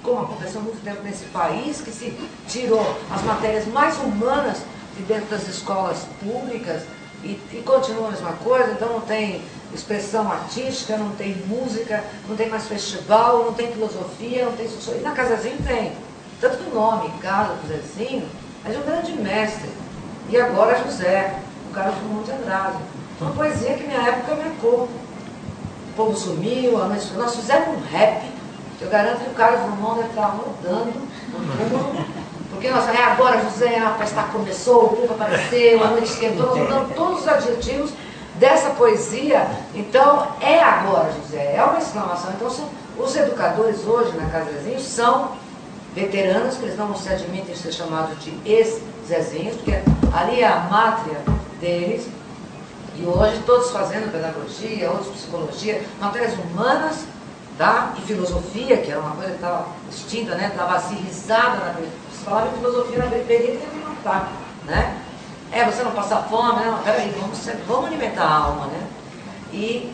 como 0.02 0.22
aconteceu 0.22 0.60
muito 0.60 0.82
tempo 0.82 1.02
nesse 1.02 1.24
país, 1.26 1.80
que 1.80 1.90
se 1.90 2.10
tirou 2.48 2.84
as 3.10 3.22
matérias 3.22 3.66
mais 3.66 3.96
humanas 3.98 4.58
de 4.96 5.02
dentro 5.04 5.26
das 5.26 5.46
escolas 5.46 6.04
públicas 6.20 6.82
e, 7.22 7.38
e 7.52 7.62
continua 7.64 8.08
a 8.08 8.10
mesma 8.10 8.32
coisa, 8.32 8.72
então 8.72 8.88
não 8.88 9.00
tem 9.02 9.42
expressão 9.74 10.30
artística, 10.30 10.96
não 10.96 11.10
tem 11.10 11.36
música, 11.46 12.02
não 12.28 12.36
tem 12.36 12.48
mais 12.48 12.66
festival, 12.66 13.44
não 13.44 13.52
tem 13.52 13.70
filosofia, 13.72 14.44
não 14.44 14.52
tem 14.52 14.68
sociologia. 14.68 15.00
E 15.00 15.08
na 15.08 15.14
Casazinho 15.14 15.58
tem. 15.64 15.92
Tanto 16.40 16.58
que 16.58 16.70
o 16.70 16.74
nome, 16.74 17.08
do 17.08 17.68
Zezinho, 17.68 18.26
é 18.64 18.70
de 18.70 18.78
um 18.78 18.82
grande 18.82 19.12
mestre. 19.12 19.70
E 20.28 20.40
agora 20.40 20.82
José, 20.84 21.38
o 21.70 21.74
Carlos 21.74 21.96
Drummond 21.96 22.24
de 22.24 22.32
Andrade. 22.32 22.78
Uma 23.20 23.32
poesia 23.32 23.74
que 23.74 23.86
minha 23.86 24.00
época 24.00 24.34
marcou. 24.34 24.88
O 24.88 25.92
povo 25.96 26.16
sumiu, 26.16 26.78
nós 26.78 27.36
fizemos 27.36 27.68
um 27.68 27.80
rap. 27.90 28.22
Eu 28.80 28.88
garanto 28.88 29.24
que 29.24 29.30
o 29.30 29.34
Carlos 29.34 29.60
Drummond 29.60 29.96
deve 29.96 30.08
estar 30.08 30.26
rodando 30.28 30.92
Porque 32.50 32.70
nós 32.70 32.88
é 32.88 33.02
agora, 33.02 33.42
José, 33.42 33.76
a 33.78 33.94
festa 33.94 34.22
começou, 34.24 34.86
o 34.86 34.96
povo 34.96 35.12
apareceu, 35.14 35.84
a 35.84 35.88
noite 35.88 36.10
esquentou, 36.10 36.56
nós 36.56 36.68
usamos 36.68 36.94
todos 36.94 37.20
os 37.20 37.28
adjetivos 37.28 37.90
dessa 38.40 38.70
poesia. 38.70 39.46
Então, 39.74 40.26
é 40.40 40.60
agora, 40.60 41.12
José, 41.12 41.54
é 41.54 41.62
uma 41.62 41.78
exclamação. 41.78 42.32
Então, 42.32 42.48
os 42.98 43.16
educadores 43.16 43.86
hoje 43.86 44.16
na 44.16 44.28
Casa 44.30 44.50
Zezinho 44.50 44.80
são 44.80 45.32
veteranos, 45.94 46.56
que 46.56 46.64
eles 46.64 46.78
não 46.78 46.96
se 46.96 47.08
admitem 47.10 47.54
ser 47.54 47.72
chamados 47.72 48.18
de 48.24 48.36
ex-Zezinhos, 48.44 49.56
porque 49.56 49.78
ali 50.12 50.40
é 50.40 50.48
a 50.48 50.60
mátria 50.60 51.20
deles. 51.60 52.08
E 52.96 53.06
hoje 53.06 53.42
todos 53.46 53.70
fazendo 53.70 54.10
pedagogia, 54.10 54.90
outros 54.90 55.08
psicologia, 55.08 55.82
matérias 56.00 56.34
humanas 56.34 57.04
tá? 57.56 57.94
e 57.98 58.00
filosofia, 58.02 58.78
que 58.78 58.90
era 58.90 59.00
uma 59.00 59.12
coisa 59.12 59.30
que 59.30 59.36
estava 59.36 59.66
extinta, 59.90 60.34
né? 60.34 60.48
estava 60.48 60.76
assim, 60.76 60.96
risada 60.96 61.56
na 61.56 61.74
em 61.80 62.58
filosofia 62.58 62.98
na 62.98 63.10
periferia, 63.10 63.56
que 63.56 63.76
ia 63.76 63.88
matar. 63.88 64.32
Né? 64.66 65.02
É, 65.52 65.64
você 65.64 65.82
não 65.82 65.90
passar 65.90 66.28
fome, 66.28 66.64
não, 66.64 66.78
peraí, 66.78 67.12
vamos, 67.18 67.38
vamos 67.66 67.86
alimentar 67.86 68.22
a 68.22 68.36
alma, 68.36 68.66
né? 68.66 68.86
E 69.52 69.92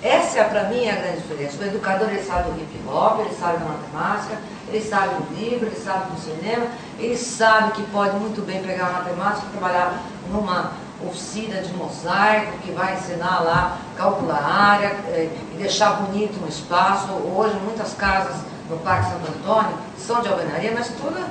essa 0.00 0.38
é 0.38 0.44
para 0.44 0.64
mim 0.64 0.88
a 0.88 0.94
grande 0.94 1.22
diferença. 1.22 1.60
O 1.60 1.66
educador 1.66 2.08
ele 2.08 2.22
sabe 2.22 2.50
do 2.50 2.60
hip 2.60 2.88
hop, 2.88 3.18
ele 3.18 3.34
sabe 3.34 3.58
da 3.58 3.64
matemática, 3.64 4.38
ele 4.68 4.80
sabe 4.80 5.14
do 5.16 5.34
livro, 5.34 5.66
ele 5.66 5.76
sabe 5.76 6.12
do 6.12 6.20
cinema, 6.20 6.66
ele 7.00 7.16
sabe 7.16 7.72
que 7.72 7.82
pode 7.90 8.16
muito 8.16 8.46
bem 8.46 8.62
pegar 8.62 8.86
a 8.86 8.92
matemática 8.92 9.46
e 9.46 9.58
trabalhar 9.58 10.02
numa 10.30 10.72
oficina 11.04 11.60
de 11.60 11.72
mosaico, 11.74 12.58
que 12.58 12.70
vai 12.70 12.94
ensinar 12.94 13.40
lá, 13.40 13.78
calcular 13.96 14.38
a 14.38 14.54
área 14.54 14.86
é, 15.08 15.30
e 15.52 15.56
deixar 15.56 15.94
bonito 15.94 16.40
um 16.44 16.48
espaço. 16.48 17.10
Hoje 17.12 17.56
muitas 17.64 17.92
casas 17.94 18.36
no 18.70 18.78
Parque 18.78 19.10
Santo 19.10 19.28
Antônio 19.28 19.76
são 19.98 20.22
de 20.22 20.28
alvenaria, 20.28 20.72
mas 20.72 20.88
toda 20.90 21.26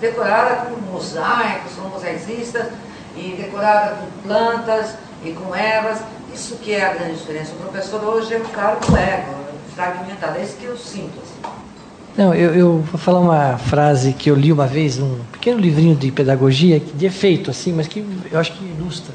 decorada 0.00 0.66
com 0.66 0.80
mosaicos, 0.90 1.74
com 1.74 1.88
mosaicistas 1.88 2.68
e 3.16 3.34
decorada 3.36 3.96
com 3.96 4.28
plantas 4.28 4.94
e 5.24 5.32
com 5.32 5.54
ervas. 5.54 6.00
Isso 6.34 6.56
que 6.56 6.72
é 6.72 6.84
a 6.84 6.94
grande 6.94 7.16
diferença. 7.16 7.52
O 7.52 7.56
professor 7.56 8.02
hoje 8.02 8.34
é 8.34 8.38
um 8.38 8.44
cara 8.44 8.76
com 8.76 8.96
ego, 8.96 9.34
fragmentado. 9.74 10.38
É 10.38 10.42
isso 10.42 10.56
que 10.56 10.64
eu 10.64 10.76
sinto. 10.76 11.12
Assim. 11.20 11.52
Não, 12.16 12.34
eu, 12.34 12.54
eu, 12.54 12.78
vou 12.78 12.98
falar 12.98 13.20
uma 13.20 13.56
frase 13.56 14.12
que 14.12 14.30
eu 14.30 14.34
li 14.34 14.52
uma 14.52 14.66
vez 14.66 14.98
num 14.98 15.20
pequeno 15.32 15.58
livrinho 15.58 15.96
de 15.96 16.10
pedagogia, 16.10 16.78
de 16.78 17.06
efeito, 17.06 17.50
assim, 17.50 17.72
mas 17.72 17.86
que 17.86 18.04
eu 18.30 18.38
acho 18.38 18.52
que 18.52 18.64
ilustra. 18.64 19.14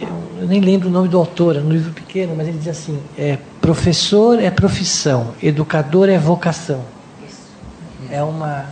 Eu, 0.00 0.08
eu 0.42 0.46
nem 0.46 0.60
lembro 0.60 0.88
o 0.88 0.90
nome 0.90 1.08
do 1.08 1.18
autor, 1.18 1.56
é 1.56 1.60
um 1.60 1.70
livro 1.70 1.92
pequeno, 1.92 2.34
mas 2.36 2.46
ele 2.46 2.58
diz 2.58 2.68
assim: 2.68 3.00
é, 3.18 3.38
professor 3.60 4.40
é 4.40 4.50
profissão, 4.50 5.34
educador 5.42 6.08
é 6.08 6.18
vocação. 6.18 6.84
É 8.10 8.22
uma 8.22 8.66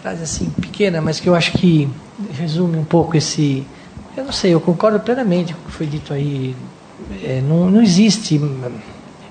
frase 0.00 0.22
assim 0.22 0.48
pequena, 0.48 1.02
mas 1.02 1.20
que 1.20 1.28
eu 1.28 1.34
acho 1.34 1.52
que 1.52 1.90
resume 2.32 2.76
um 2.78 2.84
pouco 2.84 3.16
esse. 3.16 3.66
Eu 4.16 4.24
não 4.24 4.32
sei, 4.32 4.54
eu 4.54 4.60
concordo 4.60 4.98
plenamente 5.00 5.52
com 5.52 5.60
o 5.60 5.64
que 5.64 5.72
foi 5.72 5.86
dito 5.86 6.12
aí. 6.12 6.54
É, 7.22 7.42
não, 7.46 7.70
não 7.70 7.82
existe 7.82 8.40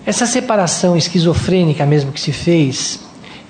essa 0.05 0.27
separação 0.27 0.95
esquizofrênica 0.95 1.83
mesmo 1.85 2.11
que 2.11 2.19
se 2.19 2.31
fez 2.31 2.99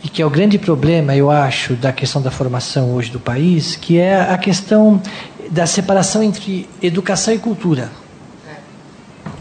e 0.02 0.08
que 0.08 0.21
é 0.21 0.26
o 0.26 0.30
grande 0.30 0.58
problema, 0.58 1.15
eu 1.15 1.30
acho, 1.30 1.74
da 1.74 1.91
questão 1.91 2.21
da 2.21 2.32
formação 2.32 2.93
hoje 2.93 3.12
do 3.12 3.19
país, 3.19 3.76
que 3.76 3.98
é 3.98 4.21
a 4.21 4.38
questão 4.38 5.02
da 5.50 5.65
separação 5.65 6.24
entre 6.24 6.69
educação 6.82 7.34
e 7.34 7.39
cultura. 7.39 7.91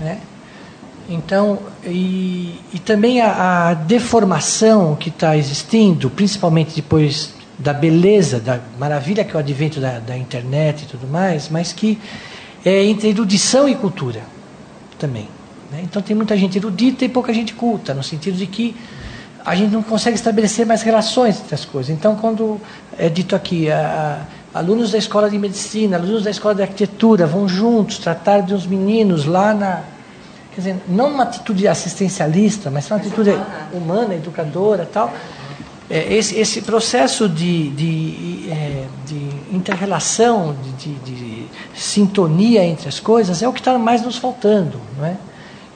Né? 0.00 0.18
Então, 1.08 1.58
e, 1.84 2.58
e 2.72 2.78
também 2.78 3.20
a, 3.20 3.68
a 3.68 3.74
deformação 3.74 4.96
que 4.96 5.10
está 5.10 5.36
existindo, 5.36 6.08
principalmente 6.08 6.74
depois 6.74 7.34
da 7.58 7.72
beleza, 7.72 8.40
da 8.40 8.60
maravilha 8.78 9.24
que 9.24 9.32
é 9.32 9.36
o 9.36 9.38
advento 9.38 9.80
da, 9.80 9.98
da 9.98 10.16
internet 10.16 10.82
e 10.82 10.86
tudo 10.86 11.06
mais, 11.06 11.48
mas 11.48 11.72
que 11.72 11.98
é 12.64 12.84
entre 12.84 13.08
erudição 13.08 13.68
e 13.68 13.74
cultura 13.74 14.22
também. 14.98 15.28
Né? 15.70 15.80
Então 15.82 16.02
tem 16.02 16.16
muita 16.16 16.36
gente 16.36 16.58
erudita 16.58 17.04
e 17.04 17.08
pouca 17.08 17.32
gente 17.32 17.54
culta, 17.54 17.94
no 17.94 18.02
sentido 18.02 18.36
de 18.36 18.46
que 18.46 18.74
a 19.44 19.54
gente 19.54 19.72
não 19.72 19.82
consegue 19.82 20.16
estabelecer 20.16 20.64
mais 20.64 20.82
relações 20.82 21.38
entre 21.38 21.54
as 21.54 21.64
coisas. 21.66 21.94
Então, 21.94 22.16
quando 22.16 22.58
é 22.98 23.10
dito 23.10 23.36
aqui, 23.36 23.70
a, 23.70 24.24
a, 24.54 24.58
alunos 24.58 24.92
da 24.92 24.98
escola 24.98 25.28
de 25.28 25.38
medicina, 25.38 25.98
alunos 25.98 26.24
da 26.24 26.30
escola 26.30 26.54
de 26.54 26.62
arquitetura 26.62 27.26
vão 27.26 27.46
juntos 27.46 27.98
tratar 27.98 28.40
de 28.40 28.54
uns 28.54 28.66
meninos 28.66 29.26
lá 29.26 29.52
na. 29.52 29.80
Quer 30.54 30.60
dizer, 30.60 30.76
não 30.88 31.08
uma 31.08 31.24
atitude 31.24 31.68
assistencialista, 31.68 32.70
mas 32.70 32.88
uma 32.90 32.96
atitude 32.96 33.36
humana, 33.72 34.14
educadora 34.14 34.88
tal 34.90 35.12
esse, 35.90 36.38
esse, 36.38 36.62
processo 36.62 37.28
de, 37.28 37.68
de, 37.70 38.50
é, 38.50 38.86
de 39.06 39.56
inter-relação, 39.56 40.56
de, 40.78 40.94
de, 40.94 40.94
de, 41.00 41.46
sintonia 41.74 42.64
entre 42.64 42.88
as 42.88 42.98
coisas, 42.98 43.42
é 43.42 43.48
o 43.48 43.52
que 43.52 43.60
está 43.60 43.78
mais 43.78 44.02
nos 44.02 44.16
faltando 44.16 44.80
não 44.96 45.04
é? 45.04 45.16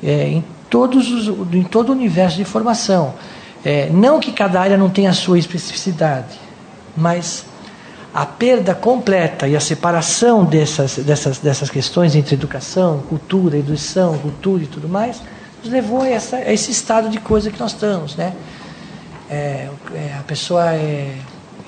é 0.02 0.28
em, 0.28 0.44
todos 0.70 1.10
os, 1.10 1.54
em 1.54 1.62
todo 1.62 1.90
o 1.90 1.92
universo 1.92 2.36
de 2.36 2.44
formação. 2.44 3.14
É, 3.64 3.90
não 3.90 4.20
que 4.20 4.32
cada 4.32 4.60
área 4.60 4.76
não 4.76 4.88
tenha 4.88 5.10
a 5.10 5.14
sua 5.14 5.38
especificidade, 5.38 6.38
mas 6.96 7.44
a 8.14 8.24
perda 8.24 8.74
completa 8.74 9.46
e 9.46 9.54
a 9.54 9.60
separação 9.60 10.44
dessas, 10.44 10.96
dessas, 10.96 11.38
dessas 11.38 11.68
questões 11.68 12.14
entre 12.14 12.34
educação, 12.34 13.00
cultura, 13.08 13.58
educação, 13.58 14.16
cultura 14.18 14.62
e 14.62 14.66
tudo 14.66 14.88
mais, 14.88 15.20
nos 15.62 15.70
levou 15.70 16.02
a, 16.02 16.08
essa, 16.08 16.36
a 16.36 16.52
esse 16.52 16.70
estado 16.70 17.08
de 17.08 17.18
coisa 17.18 17.50
que 17.50 17.60
nós 17.60 17.72
estamos. 17.72 18.16
Né? 18.16 18.32
É, 19.30 19.68
é, 19.94 20.16
a 20.18 20.22
pessoa 20.22 20.72
é 20.72 21.14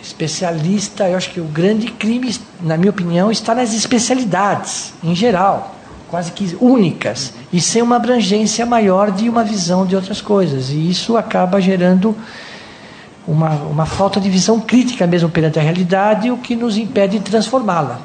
especialista. 0.02 1.08
Eu 1.08 1.16
acho 1.16 1.30
que 1.30 1.40
o 1.40 1.44
grande 1.44 1.88
crime, 1.88 2.34
na 2.60 2.76
minha 2.76 2.90
opinião, 2.90 3.30
está 3.30 3.54
nas 3.54 3.74
especialidades, 3.74 4.94
em 5.02 5.14
geral, 5.14 5.74
quase 6.08 6.32
que 6.32 6.56
únicas, 6.60 7.32
e 7.52 7.60
sem 7.60 7.82
uma 7.82 7.96
abrangência 7.96 8.64
maior 8.64 9.10
de 9.10 9.28
uma 9.28 9.44
visão 9.44 9.86
de 9.86 9.94
outras 9.94 10.20
coisas. 10.20 10.70
E 10.70 10.90
isso 10.90 11.16
acaba 11.16 11.60
gerando 11.60 12.16
uma, 13.26 13.50
uma 13.50 13.86
falta 13.86 14.20
de 14.20 14.28
visão 14.28 14.58
crítica 14.60 15.06
mesmo 15.06 15.28
perante 15.28 15.58
a 15.58 15.62
realidade, 15.62 16.30
o 16.30 16.38
que 16.38 16.56
nos 16.56 16.76
impede 16.76 17.18
de 17.18 17.24
transformá-la. 17.24 18.00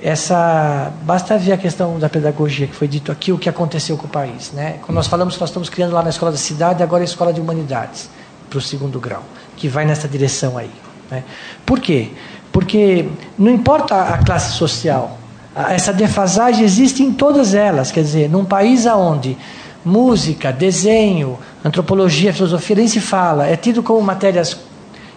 Essa 0.00 0.92
basta 1.02 1.36
ver 1.36 1.52
a 1.52 1.56
questão 1.56 1.98
da 1.98 2.08
pedagogia 2.08 2.68
que 2.68 2.74
foi 2.74 2.86
dito 2.86 3.10
aqui, 3.10 3.32
o 3.32 3.38
que 3.38 3.48
aconteceu 3.48 3.96
com 3.96 4.06
o 4.06 4.08
país, 4.08 4.52
né? 4.52 4.78
Quando 4.82 4.94
nós 4.94 5.08
falamos 5.08 5.34
que 5.34 5.40
nós 5.40 5.50
estamos 5.50 5.68
criando 5.68 5.92
lá 5.92 6.04
na 6.04 6.10
escola 6.10 6.30
da 6.30 6.38
cidade, 6.38 6.84
agora 6.84 7.02
é 7.02 7.04
a 7.04 7.10
escola 7.10 7.32
de 7.32 7.40
humanidades 7.40 8.08
para 8.48 8.58
o 8.58 8.60
segundo 8.60 8.98
grau, 8.98 9.22
que 9.56 9.68
vai 9.68 9.84
nessa 9.84 10.08
direção 10.08 10.56
aí. 10.56 10.70
Né? 11.10 11.22
Por 11.64 11.80
quê? 11.80 12.10
Porque 12.52 13.08
não 13.38 13.50
importa 13.50 13.94
a 13.94 14.18
classe 14.18 14.56
social, 14.56 15.18
essa 15.54 15.92
defasagem 15.92 16.64
existe 16.64 17.02
em 17.02 17.12
todas 17.12 17.54
elas. 17.54 17.90
Quer 17.90 18.02
dizer, 18.02 18.30
num 18.30 18.44
país 18.44 18.86
onde 18.86 19.36
música, 19.84 20.52
desenho, 20.52 21.38
antropologia, 21.64 22.32
filosofia 22.32 22.76
nem 22.76 22.88
se 22.88 23.00
fala, 23.00 23.46
é 23.46 23.56
tido 23.56 23.82
como 23.82 24.00
matérias 24.00 24.58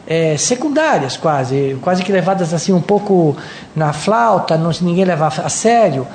é, 0.07 0.35
secundárias 0.37 1.17
quase, 1.17 1.77
quase 1.81 2.03
que 2.03 2.11
levadas 2.11 2.53
assim 2.53 2.73
um 2.73 2.81
pouco 2.81 3.35
na 3.75 3.93
flauta, 3.93 4.57
não, 4.57 4.71
ninguém 4.81 5.05
leva 5.05 5.27
a 5.27 5.49
sério. 5.49 6.07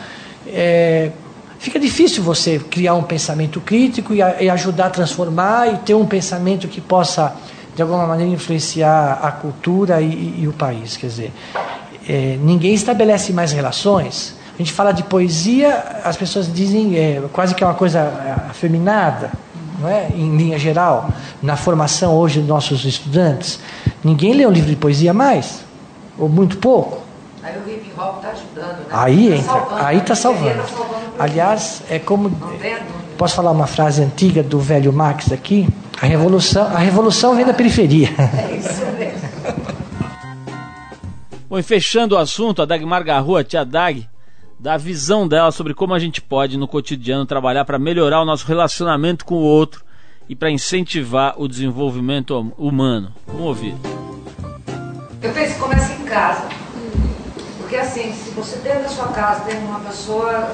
É, 0.49 1.11
fica 1.59 1.79
difícil 1.79 2.23
você 2.23 2.59
criar 2.59 2.95
um 2.95 3.03
pensamento 3.03 3.61
crítico 3.61 4.15
e, 4.15 4.19
e, 4.19 4.51
ajudar 4.51 4.87
a 4.87 4.91
transformar 4.91 5.73
e 5.73 5.79
ter 5.79 5.95
um 5.95 6.07
pensamento 6.07 6.69
que 6.69 6.81
possa, 6.81 7.35
de 7.75 7.83
alguma 7.83 8.07
maneira, 8.07 8.33
influenciar 8.33 9.21
a 9.23 9.31
cultura 9.31 10.01
e, 10.01 10.43
e, 10.43 10.49
o 10.49 10.53
país. 10.53 10.97
Quer 10.97 11.07
dizer, 11.07 11.33
é, 12.09 12.39
ninguém 12.41 12.75
estabelece 12.75 13.33
mais 13.33 13.53
relações. 13.53 14.35
A 14.55 14.59
gente 14.59 14.73
fala 14.73 14.93
de 14.93 15.03
poesia, 15.03 16.01
as 16.03 16.17
pessoas 16.17 16.53
dizem 16.53 16.97
é, 16.97 17.23
quase 17.33 17.55
que 17.55 17.63
é 17.63 17.67
uma 17.67 17.75
coisa 17.75 17.99
é, 17.99 18.51
afeminada, 18.51 19.31
não 19.79 19.89
é? 19.89 20.09
em 20.15 20.37
linha 20.37 20.59
geral, 20.59 21.11
na 21.43 21.57
formação 21.57 22.15
hoje 22.15 22.41
dos 22.41 22.49
nossos 22.49 22.85
estudantes. 22.85 23.61
Ninguém 24.03 24.33
lê 24.33 24.47
um 24.47 24.51
livro 24.51 24.71
de 24.71 24.77
poesia 24.77 25.13
mais, 25.13 25.65
ou 26.19 26.29
muito 26.29 26.57
pouco. 26.59 27.07
Aí 27.43 27.55
o 27.59 27.71
hip 27.71 27.93
hop 27.97 28.17
está 28.17 28.31
ajudando, 28.31 28.79
né? 28.79 28.87
Aí 28.91 29.29
tá 29.29 29.37
entra, 29.37 29.45
salvando, 29.45 29.85
aí 29.85 29.99
está 29.99 30.15
salvando. 30.15 30.63
Aliás, 31.19 31.83
é 31.91 31.99
como. 31.99 32.31
Posso 33.17 33.37
falar 33.37 33.51
uma 33.51 33.67
frase 33.67 34.03
antiga 34.03 34.43
do 34.43 34.61
velho 34.61 34.93
Marx 34.93 35.33
aqui? 35.33 35.67
A 36.01 36.07
revolução, 36.07 36.67
a 36.67 36.79
revolução 36.79 37.35
vem 37.35 37.45
da 37.47 37.55
periferia. 37.55 38.09
É 38.19 38.57
isso 38.57 38.85
mesmo. 38.99 39.27
Bom, 41.49 41.59
e 41.59 41.62
fechando 41.62 42.14
o 42.14 42.19
assunto, 42.19 42.61
a 42.61 42.64
Dagmar 42.64 43.05
Garrua, 43.05 43.41
a 43.41 43.45
tia 43.45 43.64
Dag, 43.64 44.07
dá 44.59 44.75
a 44.75 44.79
visão 44.79 45.27
dela 45.29 45.51
sobre 45.53 45.73
como 45.75 45.95
a 45.95 45.99
gente 45.99 46.21
pode, 46.21 46.59
no 46.59 46.67
cotidiano, 46.67 47.25
trabalhar 47.25 47.64
para 47.64 47.79
melhorar 47.79 48.21
o 48.21 48.25
nosso 48.25 48.47
relacionamento 48.47 49.25
com 49.25 49.37
o 49.37 49.43
outro 49.43 49.85
e 50.29 50.35
para 50.35 50.51
incentivar 50.51 51.35
o 51.39 51.47
desenvolvimento 51.47 52.37
hum- 52.37 52.53
humano. 52.59 53.12
Vamos 53.27 53.43
ouvir. 53.47 53.75
Eu 55.23 55.33
penso 55.33 55.55
que 55.55 55.61
começa 55.61 55.93
em 55.93 56.05
casa. 56.05 56.49
Porque 57.59 57.77
assim, 57.77 58.12
se 58.12 58.31
você 58.31 58.59
dentro 58.59 58.83
da 58.83 58.89
sua 58.89 59.09
casa 59.09 59.41
tem 59.45 59.57
uma 59.59 59.81
pessoa 59.81 60.51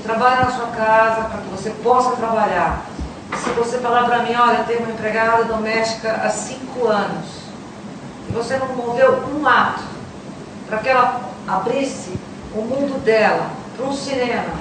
que 0.00 0.08
trabalha 0.08 0.44
na 0.44 0.50
sua 0.50 0.68
casa 0.68 1.28
para 1.28 1.40
que 1.42 1.48
você 1.48 1.70
possa 1.82 2.16
trabalhar. 2.16 2.86
Se 3.36 3.50
você 3.50 3.78
falar 3.78 4.04
para 4.04 4.22
mim, 4.22 4.34
olha, 4.34 4.58
eu 4.58 4.64
tenho 4.64 4.80
uma 4.80 4.92
empregada 4.92 5.44
doméstica 5.44 6.10
há 6.24 6.30
cinco 6.30 6.86
anos, 6.86 7.26
e 8.28 8.32
você 8.32 8.56
não 8.56 8.68
moveu 8.68 9.22
um 9.34 9.46
ato 9.46 9.84
para 10.66 10.78
que 10.78 10.88
ela 10.88 11.20
abrisse 11.46 12.18
o 12.54 12.62
mundo 12.62 13.02
dela 13.04 13.50
para 13.76 13.86
um 13.86 13.92
cinema, 13.92 14.54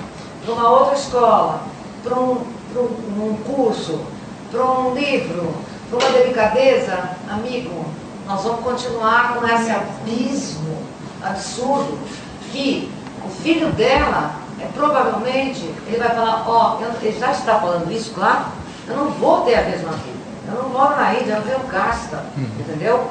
para 0.43 0.53
uma 0.53 0.69
outra 0.69 0.95
escola, 0.95 1.61
para 2.03 2.15
um, 2.15 2.45
um 2.75 3.37
curso, 3.45 4.01
para 4.51 4.63
um 4.63 4.93
livro, 4.93 5.53
para 5.89 5.99
uma 5.99 6.17
delicadeza, 6.17 7.11
amigo, 7.29 7.85
nós 8.27 8.43
vamos 8.43 8.63
continuar 8.63 9.35
com 9.35 9.47
esse 9.47 9.71
abismo 9.71 10.77
absurdo 11.23 11.97
que 12.51 12.91
o 13.25 13.29
filho 13.29 13.71
dela, 13.71 14.33
é, 14.61 14.67
provavelmente, 14.73 15.61
ele 15.87 15.97
vai 15.97 16.09
falar, 16.09 16.43
ó, 16.47 16.79
eu- 16.81 16.91
ele 17.01 17.17
já 17.19 17.31
está 17.31 17.59
falando 17.59 17.91
isso, 17.91 18.11
claro, 18.13 18.45
eu 18.87 18.95
não 18.95 19.09
vou 19.11 19.41
ter 19.41 19.55
a 19.55 19.61
mesma 19.63 19.91
vida. 19.91 20.19
Eu 20.47 20.63
não 20.63 20.69
moro 20.69 20.95
na 20.95 21.13
Índia, 21.13 21.33
eu 21.33 21.35
não 21.39 21.43
tenho 21.47 21.59
casta, 21.61 22.23
entendeu? 22.59 23.07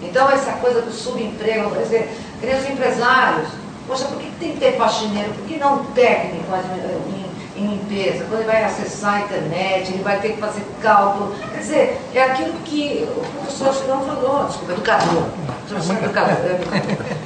Então 0.00 0.30
essa 0.30 0.52
coisa 0.52 0.80
do 0.82 0.90
subemprego, 0.92 1.70
quer 1.70 1.82
dizer, 1.82 2.18
que 2.40 2.46
nem 2.46 2.56
os 2.58 2.68
empresários, 2.68 3.48
poxa, 3.86 4.04
por 4.06 4.18
que 4.18 4.30
tem 4.38 4.52
que 4.52 4.58
ter 4.60 4.76
faxineiro? 4.78 5.32
Por 5.34 5.44
que 5.46 5.58
não 5.58 5.84
técnico 5.86 6.46
em, 7.08 7.27
em 7.58 7.66
limpeza? 7.66 8.24
Quando 8.28 8.40
ele 8.40 8.50
vai 8.50 8.64
acessar 8.64 9.14
a 9.14 9.20
internet, 9.20 9.92
ele 9.92 10.02
vai 10.02 10.20
ter 10.20 10.32
que 10.32 10.40
fazer 10.40 10.62
cálculo. 10.80 11.34
Quer 11.52 11.58
dizer, 11.58 12.00
é 12.14 12.22
aquilo 12.22 12.52
que 12.64 13.08
o 13.16 13.20
professor 13.20 13.74
Chirão 13.74 14.00
falou, 14.02 14.44
desculpa, 14.44 14.72
educador. 14.72 15.24
Professor 15.68 15.96
educador, 15.96 16.36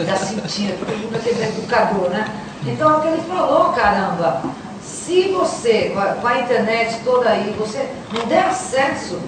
é, 0.00 0.04
já 0.04 0.16
sentia, 0.16 0.74
porque 0.74 0.94
mundo 0.96 1.22
teve 1.22 1.42
educador, 1.42 2.10
né? 2.10 2.26
Então 2.66 2.90
é 2.90 2.96
o 2.96 3.00
que 3.00 3.08
ele 3.08 3.22
falou, 3.22 3.72
caramba. 3.72 4.42
Se 4.82 5.28
você, 5.32 5.92
com 6.20 6.26
a, 6.26 6.38
internet 6.38 7.00
toda 7.04 7.28
aí, 7.28 7.54
você 7.58 7.88
não 8.12 8.24
der 8.26 8.44
acesso 8.44 9.18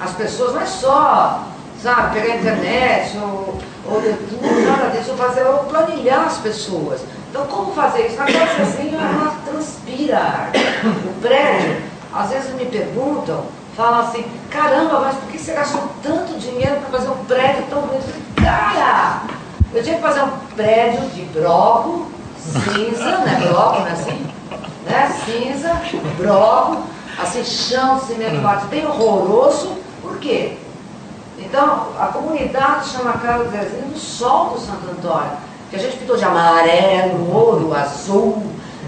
às 0.00 0.12
pessoas, 0.12 0.54
não 0.54 0.62
é 0.62 0.66
só, 0.66 1.44
sabe, 1.82 2.20
pegar 2.20 2.34
a 2.34 2.36
internet 2.36 3.18
ou, 3.18 3.58
ou 3.86 4.02
YouTube, 4.02 4.48
nada 4.66 4.90
disso, 4.90 5.14
fazer, 5.14 5.42
ou 5.44 5.58
planilhar 5.64 6.26
as 6.26 6.38
pessoas. 6.38 7.00
Então, 7.34 7.46
como 7.48 7.72
fazer 7.72 8.06
isso? 8.06 8.16
Na 8.16 8.26
assim, 8.26 8.94
ela 8.94 9.34
transpira. 9.44 10.50
O 10.84 11.20
prédio, 11.20 11.82
às 12.14 12.30
vezes 12.30 12.54
me 12.54 12.64
perguntam, 12.64 13.46
falam 13.76 14.02
assim, 14.02 14.24
caramba, 14.48 15.00
mas 15.00 15.16
por 15.16 15.32
que 15.32 15.38
você 15.38 15.52
gastou 15.52 15.82
tanto 16.00 16.38
dinheiro 16.38 16.76
para 16.76 16.96
fazer 16.96 17.10
um 17.10 17.24
prédio 17.24 17.64
tão 17.68 17.82
bonito? 17.82 18.36
Cara, 18.36 19.22
eu 19.72 19.82
tinha 19.82 19.96
que 19.96 20.02
fazer 20.02 20.22
um 20.22 20.30
prédio 20.54 21.08
de 21.08 21.22
broco, 21.36 22.06
cinza, 22.38 23.18
né? 23.18 23.48
Broco, 23.48 23.80
não 23.80 23.88
é 23.88 23.90
assim? 23.90 24.26
Né? 24.86 25.20
Cinza, 25.24 25.82
broco, 26.16 26.84
assim, 27.20 27.42
chão 27.42 27.96
de 27.96 28.04
cimento 28.04 28.40
bate 28.42 28.66
bem 28.66 28.86
horroroso. 28.86 29.76
Por 30.00 30.18
quê? 30.18 30.56
Então, 31.36 31.88
a 31.98 32.06
comunidade 32.12 32.90
chama 32.90 33.14
Carlos 33.14 33.50
Zezinho 33.50 33.88
do 33.88 33.98
Sol 33.98 34.50
do 34.50 34.60
Santo 34.60 34.88
Antônio, 34.88 35.32
que 35.74 35.80
a 35.80 35.82
gente 35.82 35.96
pintou 35.98 36.16
de 36.16 36.24
amarelo, 36.24 37.34
ouro, 37.34 37.74
azul, 37.74 38.42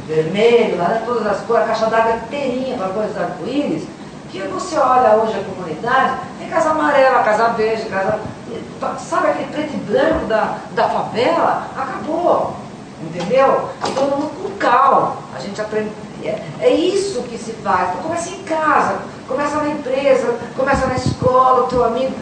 vermelho, 0.07 0.79
lá, 0.79 1.03
todas 1.05 1.27
as 1.27 1.41
cores, 1.41 1.65
a 1.65 1.67
caixa 1.67 1.87
d'água 1.87 2.17
inteirinha 2.17 2.77
para 2.77 2.89
cores 2.91 3.17
arco-íris, 3.17 3.83
que 4.31 4.41
você 4.43 4.79
olha 4.79 5.17
hoje 5.17 5.35
a 5.37 5.43
comunidade, 5.43 6.19
tem 6.39 6.49
casa 6.49 6.71
amarela, 6.71 7.23
casa 7.23 7.49
verde, 7.49 7.87
casa. 7.87 8.21
Sabe 8.99 9.29
aquele 9.29 9.51
preto 9.51 9.75
e 9.75 9.77
branco 9.79 10.27
da, 10.27 10.59
da 10.75 10.89
favela? 10.89 11.67
Acabou. 11.77 12.55
Entendeu? 13.03 13.69
E 13.87 13.91
todo 13.91 14.17
mundo 14.17 14.31
com 14.43 14.51
cal. 14.59 15.17
A 15.35 15.41
gente 15.41 15.61
aprende. 15.61 15.91
É, 16.23 16.41
é 16.61 16.71
isso 16.71 17.23
que 17.23 17.37
se 17.37 17.53
faz. 17.53 17.91
Então 17.91 18.03
começa 18.03 18.31
em 18.31 18.43
casa, 18.43 18.99
começa 19.27 19.57
na 19.57 19.69
empresa, 19.71 20.39
começa 20.57 20.87
na 20.87 20.95
escola, 20.95 21.65
o 21.65 21.67
teu 21.69 21.85
amigo. 21.85 22.15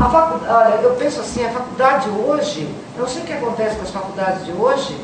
A 0.00 0.08
facu... 0.08 0.40
Olha, 0.48 0.80
eu 0.82 0.96
penso 0.96 1.20
assim, 1.20 1.44
a 1.44 1.50
faculdade 1.50 2.08
hoje, 2.08 2.74
eu 2.96 3.02
não 3.02 3.08
sei 3.08 3.22
o 3.22 3.26
que 3.26 3.32
acontece 3.34 3.76
com 3.76 3.82
as 3.82 3.90
faculdades 3.90 4.46
de 4.46 4.52
hoje, 4.52 4.96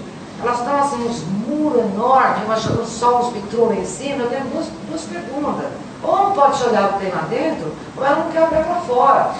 elas 0.42 0.58
estão 0.58 0.80
assim, 0.80 1.06
uns 1.06 1.22
muros 1.46 1.84
enormes, 1.84 2.44
umas, 2.44 2.66
uns 2.66 2.88
solos 2.88 3.32
vitrô 3.34 3.72
em 3.72 3.84
cima, 3.84 4.22
eu 4.22 4.30
tenho 4.30 4.44
duas, 4.46 4.66
duas 4.88 5.02
perguntas. 5.02 5.66
Ou 6.02 6.16
não 6.16 6.32
pode 6.32 6.62
olhar 6.64 6.88
o 6.88 6.92
que 6.94 6.98
tem 7.00 7.12
lá 7.12 7.26
dentro, 7.28 7.74
ou 7.94 8.04
ela 8.04 8.24
não 8.24 8.30
quer 8.30 8.40
olhar 8.40 8.64
para 8.64 8.80
fora, 8.80 9.34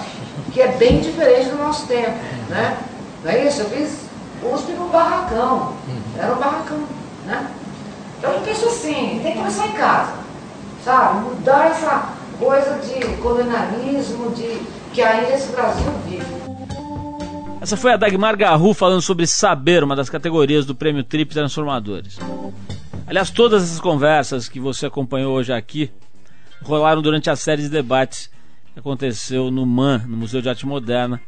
que 0.53 0.61
é 0.61 0.67
bem 0.67 0.99
diferente 0.99 1.49
do 1.49 1.57
nosso 1.57 1.87
tempo, 1.87 2.17
né? 2.49 2.77
Não 3.23 3.31
é 3.31 3.45
isso? 3.45 3.61
Eu 3.61 3.69
fiz 3.69 4.01
USP 4.43 4.73
no 4.73 4.89
barracão, 4.89 5.73
era 6.19 6.33
um 6.33 6.37
barracão, 6.37 6.79
né? 7.25 7.47
Então 8.19 8.31
eu 8.31 8.41
penso 8.41 8.67
assim, 8.67 9.19
tem 9.23 9.31
que 9.31 9.37
começar 9.39 9.65
em 9.65 9.71
casa, 9.71 10.13
sabe? 10.83 11.19
Mudar 11.21 11.67
essa 11.67 12.09
coisa 12.39 12.75
de 12.75 13.05
colonialismo, 13.17 14.31
de 14.31 14.76
que 14.97 15.01
ainda 15.03 15.35
esse 15.35 15.51
Brasil 15.51 15.91
vive. 16.07 16.25
Essa 17.61 17.77
foi 17.77 17.93
a 17.93 17.97
Dagmar 17.97 18.35
Garru 18.35 18.73
falando 18.73 18.99
sobre 18.99 19.27
saber, 19.27 19.83
uma 19.83 19.95
das 19.95 20.09
categorias 20.09 20.65
do 20.65 20.73
Prêmio 20.73 21.03
Trip 21.03 21.31
Transformadores. 21.31 22.17
Aliás, 23.05 23.29
todas 23.29 23.61
essas 23.61 23.79
conversas 23.79 24.49
que 24.49 24.59
você 24.59 24.87
acompanhou 24.87 25.35
hoje 25.35 25.53
aqui 25.53 25.91
rolaram 26.63 26.99
durante 26.99 27.29
a 27.29 27.35
série 27.35 27.61
de 27.61 27.69
debates 27.69 28.31
que 28.73 28.79
aconteceu 28.79 29.51
no 29.51 29.67
MAN, 29.67 29.99
no 30.07 30.17
Museu 30.17 30.41
de 30.41 30.49
Arte 30.49 30.65
Moderna, 30.65 31.21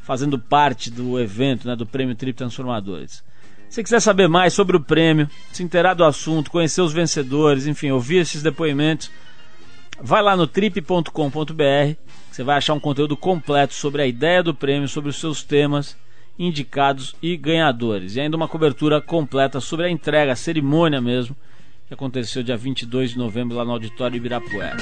fazendo 0.00 0.38
parte 0.38 0.88
do 0.88 1.18
evento 1.18 1.66
né, 1.66 1.74
do 1.74 1.84
Prêmio 1.84 2.14
Trip 2.14 2.38
Transformadores. 2.38 3.24
Se 3.68 3.82
quiser 3.82 3.98
saber 4.00 4.28
mais 4.28 4.52
sobre 4.54 4.76
o 4.76 4.80
prêmio, 4.80 5.28
se 5.52 5.64
inteirar 5.64 5.94
do 5.94 6.04
assunto, 6.04 6.52
conhecer 6.52 6.82
os 6.82 6.92
vencedores, 6.92 7.66
enfim, 7.66 7.90
ouvir 7.90 8.18
esses 8.18 8.44
depoimentos, 8.44 9.10
vai 10.00 10.22
lá 10.22 10.36
no 10.36 10.46
trip.com.br, 10.46 11.96
você 12.30 12.42
vai 12.42 12.56
achar 12.56 12.74
um 12.74 12.80
conteúdo 12.80 13.16
completo 13.16 13.74
sobre 13.74 14.02
a 14.02 14.06
ideia 14.06 14.42
do 14.42 14.54
prêmio, 14.54 14.88
sobre 14.88 15.10
os 15.10 15.16
seus 15.16 15.42
temas, 15.42 15.96
indicados 16.38 17.14
e 17.22 17.36
ganhadores. 17.36 18.16
E 18.16 18.20
ainda 18.20 18.36
uma 18.36 18.48
cobertura 18.48 19.00
completa 19.00 19.60
sobre 19.60 19.86
a 19.86 19.90
entrega, 19.90 20.32
a 20.32 20.36
cerimônia 20.36 21.00
mesmo, 21.00 21.34
que 21.88 21.94
aconteceu 21.94 22.42
dia 22.42 22.56
22 22.56 23.12
de 23.12 23.18
novembro 23.18 23.56
lá 23.56 23.64
no 23.64 23.72
Auditório 23.72 24.16
Ibirapuera. 24.16 24.76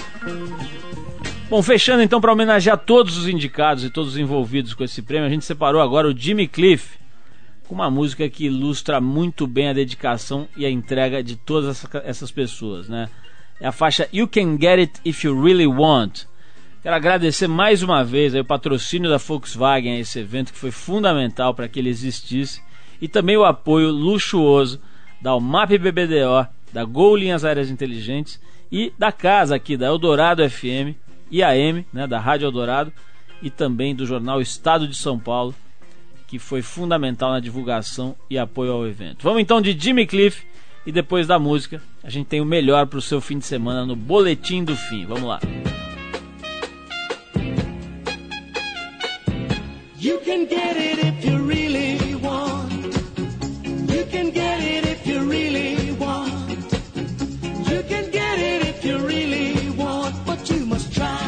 Bom, 1.49 1.63
fechando 1.63 2.03
então 2.03 2.21
para 2.21 2.33
homenagear 2.33 2.77
todos 2.77 3.17
os 3.17 3.29
indicados 3.29 3.85
e 3.85 3.91
todos 3.91 4.13
os 4.13 4.19
envolvidos 4.19 4.75
com 4.75 4.83
esse 4.83 5.01
prêmio, 5.01 5.27
a 5.27 5.31
gente 5.31 5.45
separou 5.45 5.81
agora 5.81 6.09
o 6.09 6.17
Jimmy 6.17 6.49
Cliff 6.49 6.99
com 7.67 7.75
uma 7.75 7.91
música 7.91 8.29
que 8.29 8.47
ilustra 8.47 9.01
muito 9.01 9.47
bem 9.47 9.69
a 9.69 9.73
dedicação 9.73 10.49
e 10.57 10.65
a 10.65 10.71
entrega 10.71 11.23
de 11.23 11.37
todas 11.37 11.85
essas 12.05 12.31
pessoas, 12.31 12.89
né? 12.89 13.09
É 13.61 13.67
a 13.67 13.73
faixa 13.73 14.09
You 14.13 14.29
Can 14.29 14.59
Get 14.61 14.79
It 14.79 15.01
If 15.05 15.25
You 15.25 15.41
Really 15.41 15.67
Want. 15.67 16.25
Quero 16.87 16.95
agradecer 16.95 17.49
mais 17.49 17.83
uma 17.83 18.05
vez 18.05 18.33
o 18.33 18.45
patrocínio 18.45 19.11
da 19.11 19.17
Volkswagen 19.17 19.97
a 19.97 19.99
esse 19.99 20.21
evento 20.21 20.53
que 20.53 20.59
foi 20.61 20.71
fundamental 20.71 21.53
para 21.53 21.67
que 21.67 21.81
ele 21.81 21.89
existisse 21.89 22.63
e 23.03 23.09
também 23.09 23.37
o 23.37 23.45
apoio 23.45 23.91
luxuoso 23.91 24.81
da 25.21 25.35
UMAP 25.35 25.79
BBDO, 25.79 26.47
da 26.73 26.85
Gol 26.85 27.17
Linhas 27.17 27.45
Aéreas 27.45 27.71
Inteligentes 27.71 28.41
e 28.71 28.93
da 28.97 29.11
casa 29.11 29.57
aqui 29.57 29.77
da 29.77 29.87
Eldorado 29.87 30.49
FM 30.49 30.95
e 31.29 31.43
AM, 31.43 31.85
né, 31.93 32.07
da 32.07 32.21
Rádio 32.21 32.47
Eldorado 32.47 32.93
e 33.43 33.51
também 33.51 33.93
do 33.93 34.07
jornal 34.07 34.41
Estado 34.41 34.87
de 34.87 34.95
São 34.95 35.19
Paulo, 35.19 35.53
que 36.29 36.39
foi 36.39 36.63
fundamental 36.63 37.33
na 37.33 37.41
divulgação 37.41 38.15
e 38.31 38.39
apoio 38.39 38.71
ao 38.71 38.87
evento. 38.87 39.25
Vamos 39.25 39.43
então 39.43 39.61
de 39.61 39.77
Jimmy 39.77 40.07
Cliff 40.07 40.47
e 40.87 40.93
depois 40.93 41.27
da 41.27 41.37
música 41.37 41.83
a 42.05 42.09
gente 42.09 42.29
tem 42.29 42.41
o 42.41 42.47
melhor 42.47 42.87
para 42.87 43.01
o 43.01 43.03
seu 43.03 43.21
fim 43.21 43.41
de 43.41 43.45
semana 43.45 43.85
no 43.85 43.97
Boletim 43.97 44.63
do 44.63 44.77
Fim. 44.77 45.05
Vamos 45.05 45.25
lá. 45.25 45.41
You 45.43 45.76
can 50.37 50.47
get 50.49 50.77
it 50.77 50.99
if 50.99 51.25
you 51.25 51.39
really 51.39 52.15
want. 52.17 52.95
You 53.91 54.05
can 54.05 54.31
get 54.31 54.61
it 54.61 54.85
if 54.85 55.07
you 55.07 55.21
really 55.21 55.93
want. 55.93 56.51
You 57.71 57.83
can 57.83 58.11
get 58.11 58.39
it 58.39 58.61
if 58.71 58.85
you 58.85 58.99
really 58.99 59.71
want, 59.71 60.15
but 60.27 60.41
you 60.51 60.67
must 60.67 60.93
try. 60.93 61.27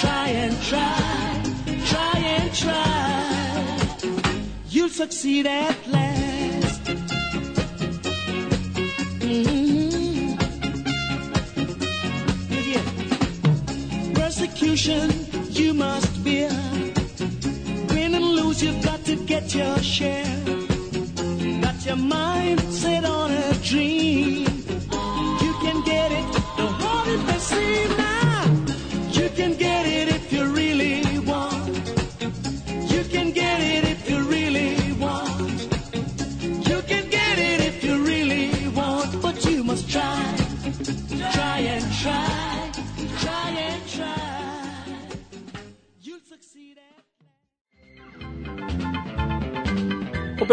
Try 0.00 0.26
and 0.42 0.54
try. 0.70 0.96
Try 1.92 2.14
and 2.36 2.52
try. 2.52 3.78
You'll 4.68 4.94
succeed 5.02 5.46
at 5.46 5.76
last. 5.86 6.82
Mhm. 9.20 9.92
Yeah. 12.68 12.86
solution 14.28 15.10
you 15.50 15.72
must 15.74 16.24
bear. 16.24 16.71
You've 18.62 18.80
got 18.84 19.04
to 19.06 19.16
get 19.16 19.52
your 19.56 19.76
share. 19.78 20.24
Got 21.62 21.84
your 21.84 21.96
mind 21.96 22.60
set 22.72 23.04
on 23.04 23.32
a 23.32 23.54
dream. 23.54 24.46
You 25.44 25.52
can 25.64 25.82
get 25.84 26.12
it, 26.12 26.32
don't 26.56 26.80
hold 26.80 27.08
it 27.08 28.01